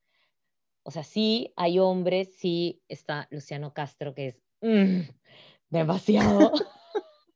[0.82, 5.02] O sea, sí hay hombres, sí está Luciano Castro, que es, mm,
[5.68, 6.52] demasiado.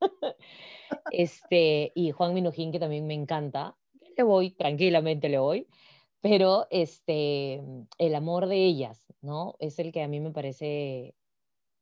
[1.11, 3.77] este, y Juan Minujín, que también me encanta,
[4.16, 5.68] le voy, tranquilamente le voy,
[6.20, 7.61] pero este,
[7.99, 9.57] el amor de ellas, ¿no?
[9.59, 11.14] Es el que a mí me parece,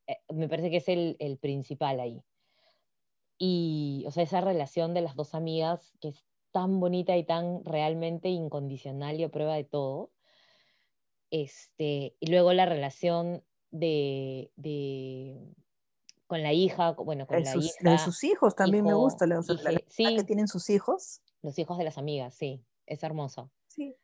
[0.06, 2.22] eh, me parece que es el, el principal ahí.
[3.44, 7.64] Y, o sea, esa relación de las dos amigas, que es tan bonita y tan
[7.64, 10.12] realmente incondicional y a prueba de todo.
[11.32, 15.40] Este, y luego la relación de, de
[16.28, 17.90] con la hija, bueno, con la hija.
[17.90, 19.42] De sus hijos también me gusta, la,
[19.88, 21.20] sí, que tienen sus hijos.
[21.42, 23.50] Los hijos de las amigas, sí, es hermoso.
[23.66, 23.96] Sí,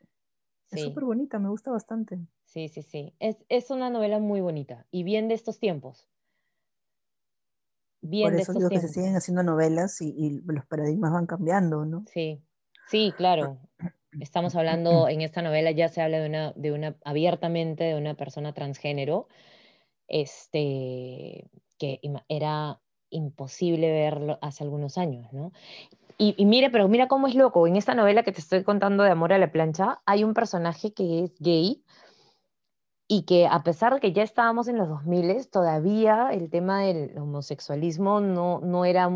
[0.72, 2.18] es súper bonita, me gusta bastante.
[2.45, 6.09] Sí, sí, sí, es, es una novela muy bonita y bien de estos tiempos.
[8.01, 12.05] Bien Por eso digo que se siguen haciendo novelas y, los paradigmas van cambiando, ¿no?
[12.12, 12.40] Sí,
[12.88, 13.59] sí, claro.
[14.20, 18.14] Estamos hablando, en esta novela ya se habla de una, de una abiertamente de una
[18.14, 19.28] persona transgénero,
[20.07, 22.80] este, que era
[23.11, 25.53] imposible verlo hace algunos años, ¿no?
[26.16, 27.66] Y, y, mire, pero mira cómo es loco.
[27.66, 30.92] En esta novela que te estoy contando de Amor a la plancha, hay un personaje
[30.92, 31.84] que es gay,
[33.09, 37.17] y que a pesar de que ya estábamos en los 2000, todavía el tema del
[37.19, 39.11] homosexualismo no, no era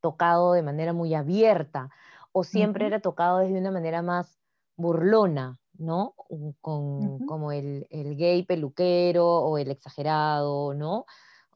[0.00, 1.90] tocado de manera muy abierta
[2.32, 4.40] o siempre era tocado desde una manera más
[4.76, 6.14] burlona, ¿no?
[6.60, 11.04] Con, Como el, el, gay peluquero o el exagerado, ¿no?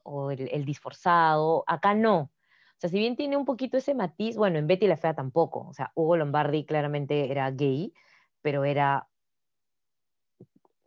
[0.03, 1.63] O el, el, disforzado.
[1.67, 2.19] Acá no.
[2.21, 5.67] O sea, si bien tiene un poquito ese matiz, bueno, en Betty la Fea tampoco.
[5.67, 7.93] O sea, Hugo Lombardi claramente era gay,
[8.41, 9.09] pero era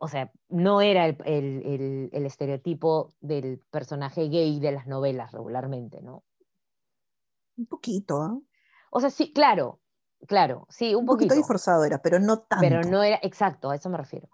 [0.03, 6.25] o sea, no era el, estereotipo del personaje gay de las novelas regularmente, ¿no?
[7.55, 8.37] Un poquito, ¿ah?
[8.91, 9.79] O sea, sí, claro,
[10.27, 11.35] claro, sí, un, un poquito.
[11.35, 12.61] disforzado era, pero no tanto.
[12.67, 14.27] Pero no era, exacto, a eso me refiero.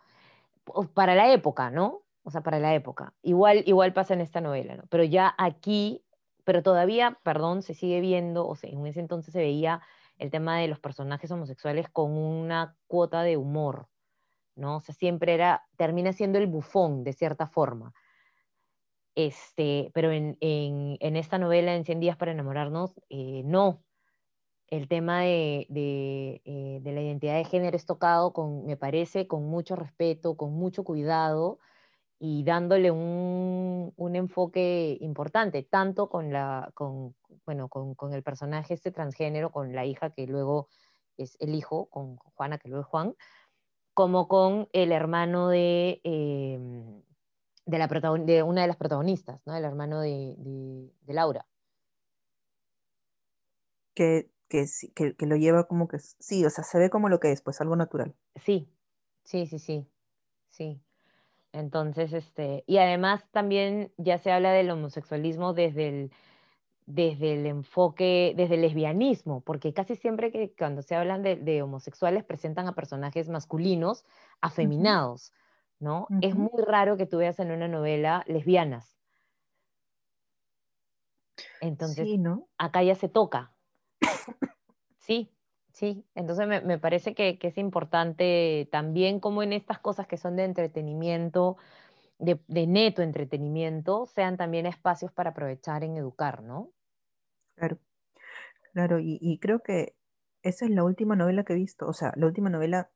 [0.95, 2.01] Para la época, ¿no?
[2.23, 3.13] O sea, para la época.
[3.21, 4.85] Igual, igual pasa en esta novela, ¿no?
[4.89, 6.03] Pero ya aquí,
[6.45, 9.83] pero todavía, perdón, se sigue viendo, o sea, en ese entonces se veía
[10.17, 13.87] el tema de los personajes homosexuales con una cuota de humor,
[14.63, 17.93] O sea, siempre era, termina siendo el bufón, de cierta forma.
[19.15, 20.37] Este, pero en,
[21.01, 23.83] esta novela, en 100 días para enamorarnos, eh, no.
[24.67, 28.33] El tema de, eh, de, la identidad de género es tocado,
[28.65, 31.59] me parece, con mucho respeto, con mucho cuidado
[32.19, 38.73] y dándole un, un enfoque importante, tanto con, la, con, bueno, con, con, el personaje
[38.73, 40.67] este transgénero, con la hija que luego
[41.17, 43.15] es el hijo, con Juana que luego es Juan,
[43.99, 47.01] como con el hermano de, em,
[47.65, 49.53] de, la de una de las protagonistas, ¿no?
[49.53, 51.45] el hermano de, de, Laura.
[53.93, 57.33] Que, que, que, lo lleva como que, sí, o sea, se ve como lo que
[57.33, 58.15] es, pues algo natural.
[58.37, 58.69] Sí,
[59.25, 59.85] sí, sí, sí,
[60.47, 60.81] sí.
[61.51, 66.11] Entonces, este, y además también ya se habla del homosexualismo desde el,
[66.89, 72.23] desde el enfoque, desde el lesbianismo, porque casi siempre que cuando se hablan de, homosexuales
[72.23, 74.05] presentan a personajes masculinos
[74.41, 75.31] afeminados,
[75.79, 76.07] ¿no?
[76.21, 78.97] Es muy raro que tú veas en una novela lesbianas.
[81.61, 82.07] Entonces,
[82.57, 83.53] acá ya se toca.
[84.97, 85.31] sí,
[85.71, 86.03] sí.
[86.15, 91.57] Entonces me, parece que, es importante también como en estas cosas que son de entretenimiento,
[92.17, 96.71] de, de neto entretenimiento, sean también espacios para aprovechar en educar, ¿no?
[97.59, 97.77] Claro,
[98.73, 99.95] claro, y, creo que
[100.41, 102.89] esa es la última novela que he visto, o sea, la última novela,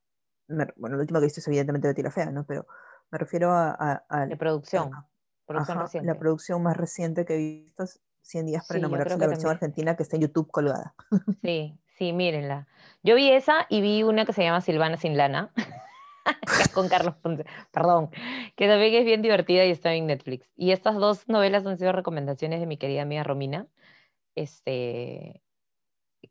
[0.47, 2.45] bueno, la última que he visto es evidentemente Betty la Fea, ¿no?
[2.45, 2.65] Pero
[3.11, 4.05] me refiero a...
[4.09, 4.91] la producción,
[6.03, 7.83] La producción más reciente que he visto,
[8.21, 10.95] 100 días para enamorarse, la versión argentina que está en YouTube colgada.
[11.41, 12.67] Sí, sí, mírenla.
[13.03, 15.51] Yo vi esa y vi una que se llama Silvana sin lana,
[16.73, 18.09] con Carlos Ponce, perdón,
[18.55, 20.47] que también es bien divertida y está en Netflix.
[20.55, 23.67] Y estas dos novelas han sido recomendaciones de mi querida amiga Romina
[24.35, 25.41] este,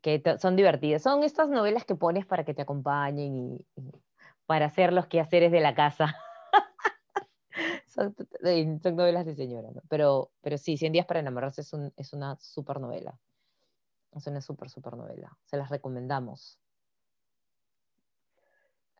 [0.01, 1.01] que son divertidas.
[1.01, 3.65] Son estas novelas que pones para que te acompañen y,
[4.45, 6.15] para hacer los quehaceres de la casa.
[7.87, 8.15] son,
[8.95, 13.17] novelas de señora, pero, pero sí, 100 días para enamorarse es, es una super novela.
[14.11, 15.37] Es una super, super novela.
[15.45, 16.59] Se las recomendamos.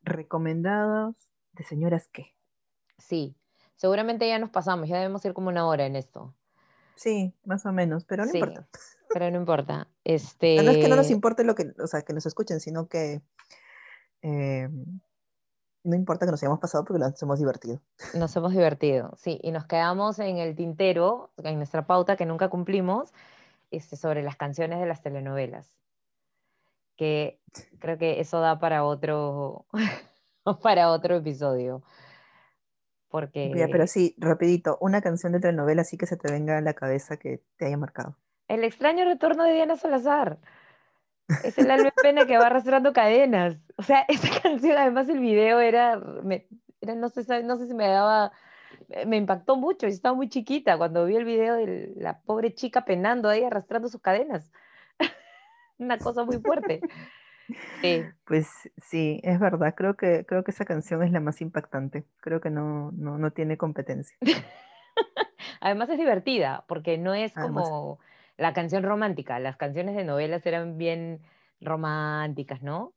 [0.02, 1.16] Recomendados
[1.54, 2.36] de señoras qué.
[2.98, 3.36] Sí,
[3.76, 6.34] seguramente ya nos pasamos, ya debemos ir como una hora en esto.
[6.96, 8.68] Sí, más o menos, pero no importa.
[9.10, 9.88] Pero no importa.
[10.06, 10.62] Este...
[10.62, 13.22] No es que no nos importe lo que, o sea, que nos escuchen, sino que
[14.22, 14.68] eh,
[15.84, 17.82] no importa que nos hayamos pasado porque nos hemos divertido.
[18.16, 22.50] Nos hemos divertido, sí, y nos quedamos en el tintero, en nuestra pauta que nunca
[22.50, 23.14] cumplimos,
[23.72, 25.76] este, sobre las canciones de las telenovelas.
[26.96, 27.40] Que
[27.80, 29.66] creo que eso da para otro,
[30.62, 31.84] para otro episodio
[33.14, 33.68] Porque...
[33.72, 37.18] pero sí, rapidito, una canción de telenovela así que se te venga a la cabeza
[37.18, 38.18] que te haya marcado.
[38.48, 40.40] El extraño retorno de Diana Salazar.
[41.44, 43.56] Es el alma pena que va arrastrando cadenas.
[43.78, 46.02] O sea, esa canción, además el video era,
[46.82, 48.32] era no, sé, no sé si me daba,
[49.06, 49.86] me impactó mucho.
[49.86, 53.90] Yo estaba muy chiquita cuando vi el video de la pobre chica penando ahí arrastrando
[53.90, 54.52] sus cadenas.
[55.78, 56.82] Una cosa muy fuerte.
[57.82, 58.04] Sí.
[58.26, 59.74] Pues sí, es verdad.
[59.76, 62.06] Creo que, creo que esa canción es la más impactante.
[62.22, 64.16] Creo que no, no, tiene competencia.
[65.62, 68.00] Además es divertida, porque no es como
[68.38, 69.40] la canción romántica.
[69.40, 71.22] Las canciones de novelas eran bien
[71.62, 72.94] románticas, ¿no?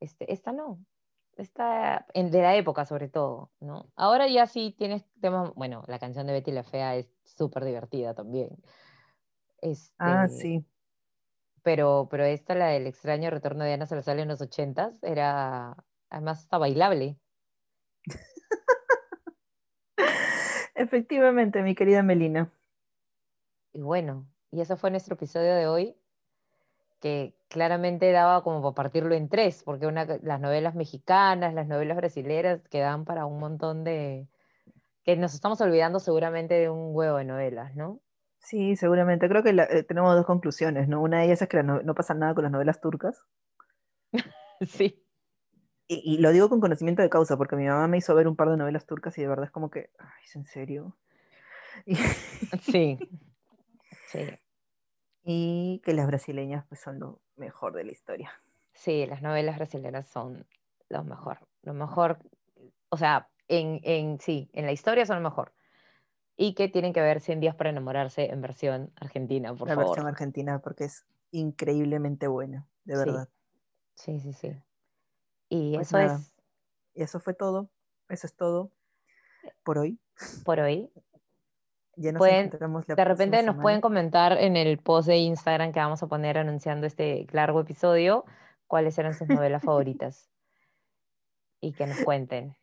[0.00, 0.78] Este, esta no.
[1.36, 3.86] Esta, en, de la época sobre todo, ¿no?
[3.96, 8.14] Ahora ya sí tienes temas, bueno, la canción de Betty la Fea es súper divertida
[8.14, 8.50] también.
[9.98, 10.64] ah, este, sí
[11.62, 15.76] pero, pero esta, la del extraño retorno de Ana Salazar en los ochentas, era
[16.10, 17.18] además está bailable.
[20.74, 22.50] Efectivamente, mi querida Melina.
[23.72, 25.96] Y bueno, y eso fue nuestro episodio de hoy,
[27.00, 31.96] que claramente daba como para partirlo en tres, porque una, las novelas mexicanas, las novelas
[31.96, 34.28] brasileras quedaban para un montón de...
[35.04, 38.00] que nos estamos olvidando seguramente de un huevo de novelas, ¿no?
[38.40, 39.28] Sí, seguramente.
[39.28, 41.00] Creo que eh, tenemos dos conclusiones, ¿no?
[41.00, 43.24] Una de ellas es que no, pasa nada con las novelas turcas.
[44.62, 45.04] sí.
[45.86, 48.48] Y, lo digo con conocimiento de causa, porque mi mamá me hizo ver un par
[48.48, 50.96] de novelas turcas y de verdad es como que, ay, ¿es en serio?
[52.62, 52.98] sí.
[54.06, 54.38] Sí.
[55.24, 58.32] Y que las brasileñas pues son lo mejor de la historia.
[58.72, 60.46] Sí, las novelas brasileñas son
[60.88, 61.38] lo mejor.
[61.62, 62.18] Lo mejor,
[62.88, 65.52] o sea, en, en sí, en la historia son lo mejor
[66.42, 69.84] y que tienen que ver 100 días para enamorarse en versión argentina, por la favor.
[69.84, 73.28] La versión argentina, porque es increíblemente buena, de verdad.
[73.94, 74.56] Sí, sí, sí.
[75.50, 76.34] Y pues eso es.
[76.94, 77.68] Y eso fue todo.
[78.08, 78.72] Eso es todo
[79.62, 80.00] por hoy.
[80.42, 80.90] Por hoy.
[81.96, 85.80] Ya nos pueden, la de repente nos pueden comentar en el post de Instagram que
[85.80, 88.24] vamos a poner anunciando este largo episodio
[88.66, 90.30] cuáles eran sus novelas favoritas
[91.60, 92.56] y que nos cuenten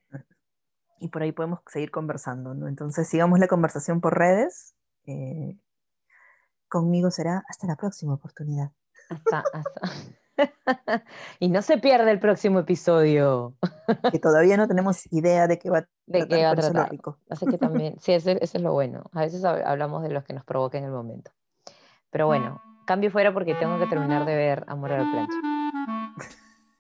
[1.00, 2.68] y por ahí podemos seguir conversando, ¿no?
[2.68, 4.76] Entonces sigamos la conversación por redes.
[5.06, 5.58] Eh,
[6.68, 8.72] conmigo será hasta la próxima oportunidad.
[9.10, 9.82] Hasta, hasta.
[11.40, 13.56] y no se pierde el próximo episodio.
[14.12, 16.92] que todavía no tenemos idea de qué va a de qué va a tratar.
[17.30, 19.04] Así que también, sí, eso, es lo bueno.
[19.14, 21.32] A veces hablamos de los que nos provoca en el momento.
[22.10, 25.57] Pero bueno, cambio fuera porque tengo que terminar de ver Amor a la plancha.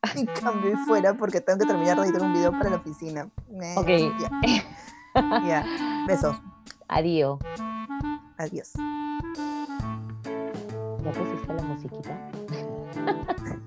[0.15, 3.29] y cambio y fuera porque tengo que terminar de editar un video para la oficina.
[3.75, 3.89] Ok.
[5.47, 5.65] Ya.
[6.05, 6.39] Besos.
[6.87, 7.39] Adiós.
[8.37, 8.71] Adiós.
[11.03, 12.31] ¿Ya pusiste la musiquita?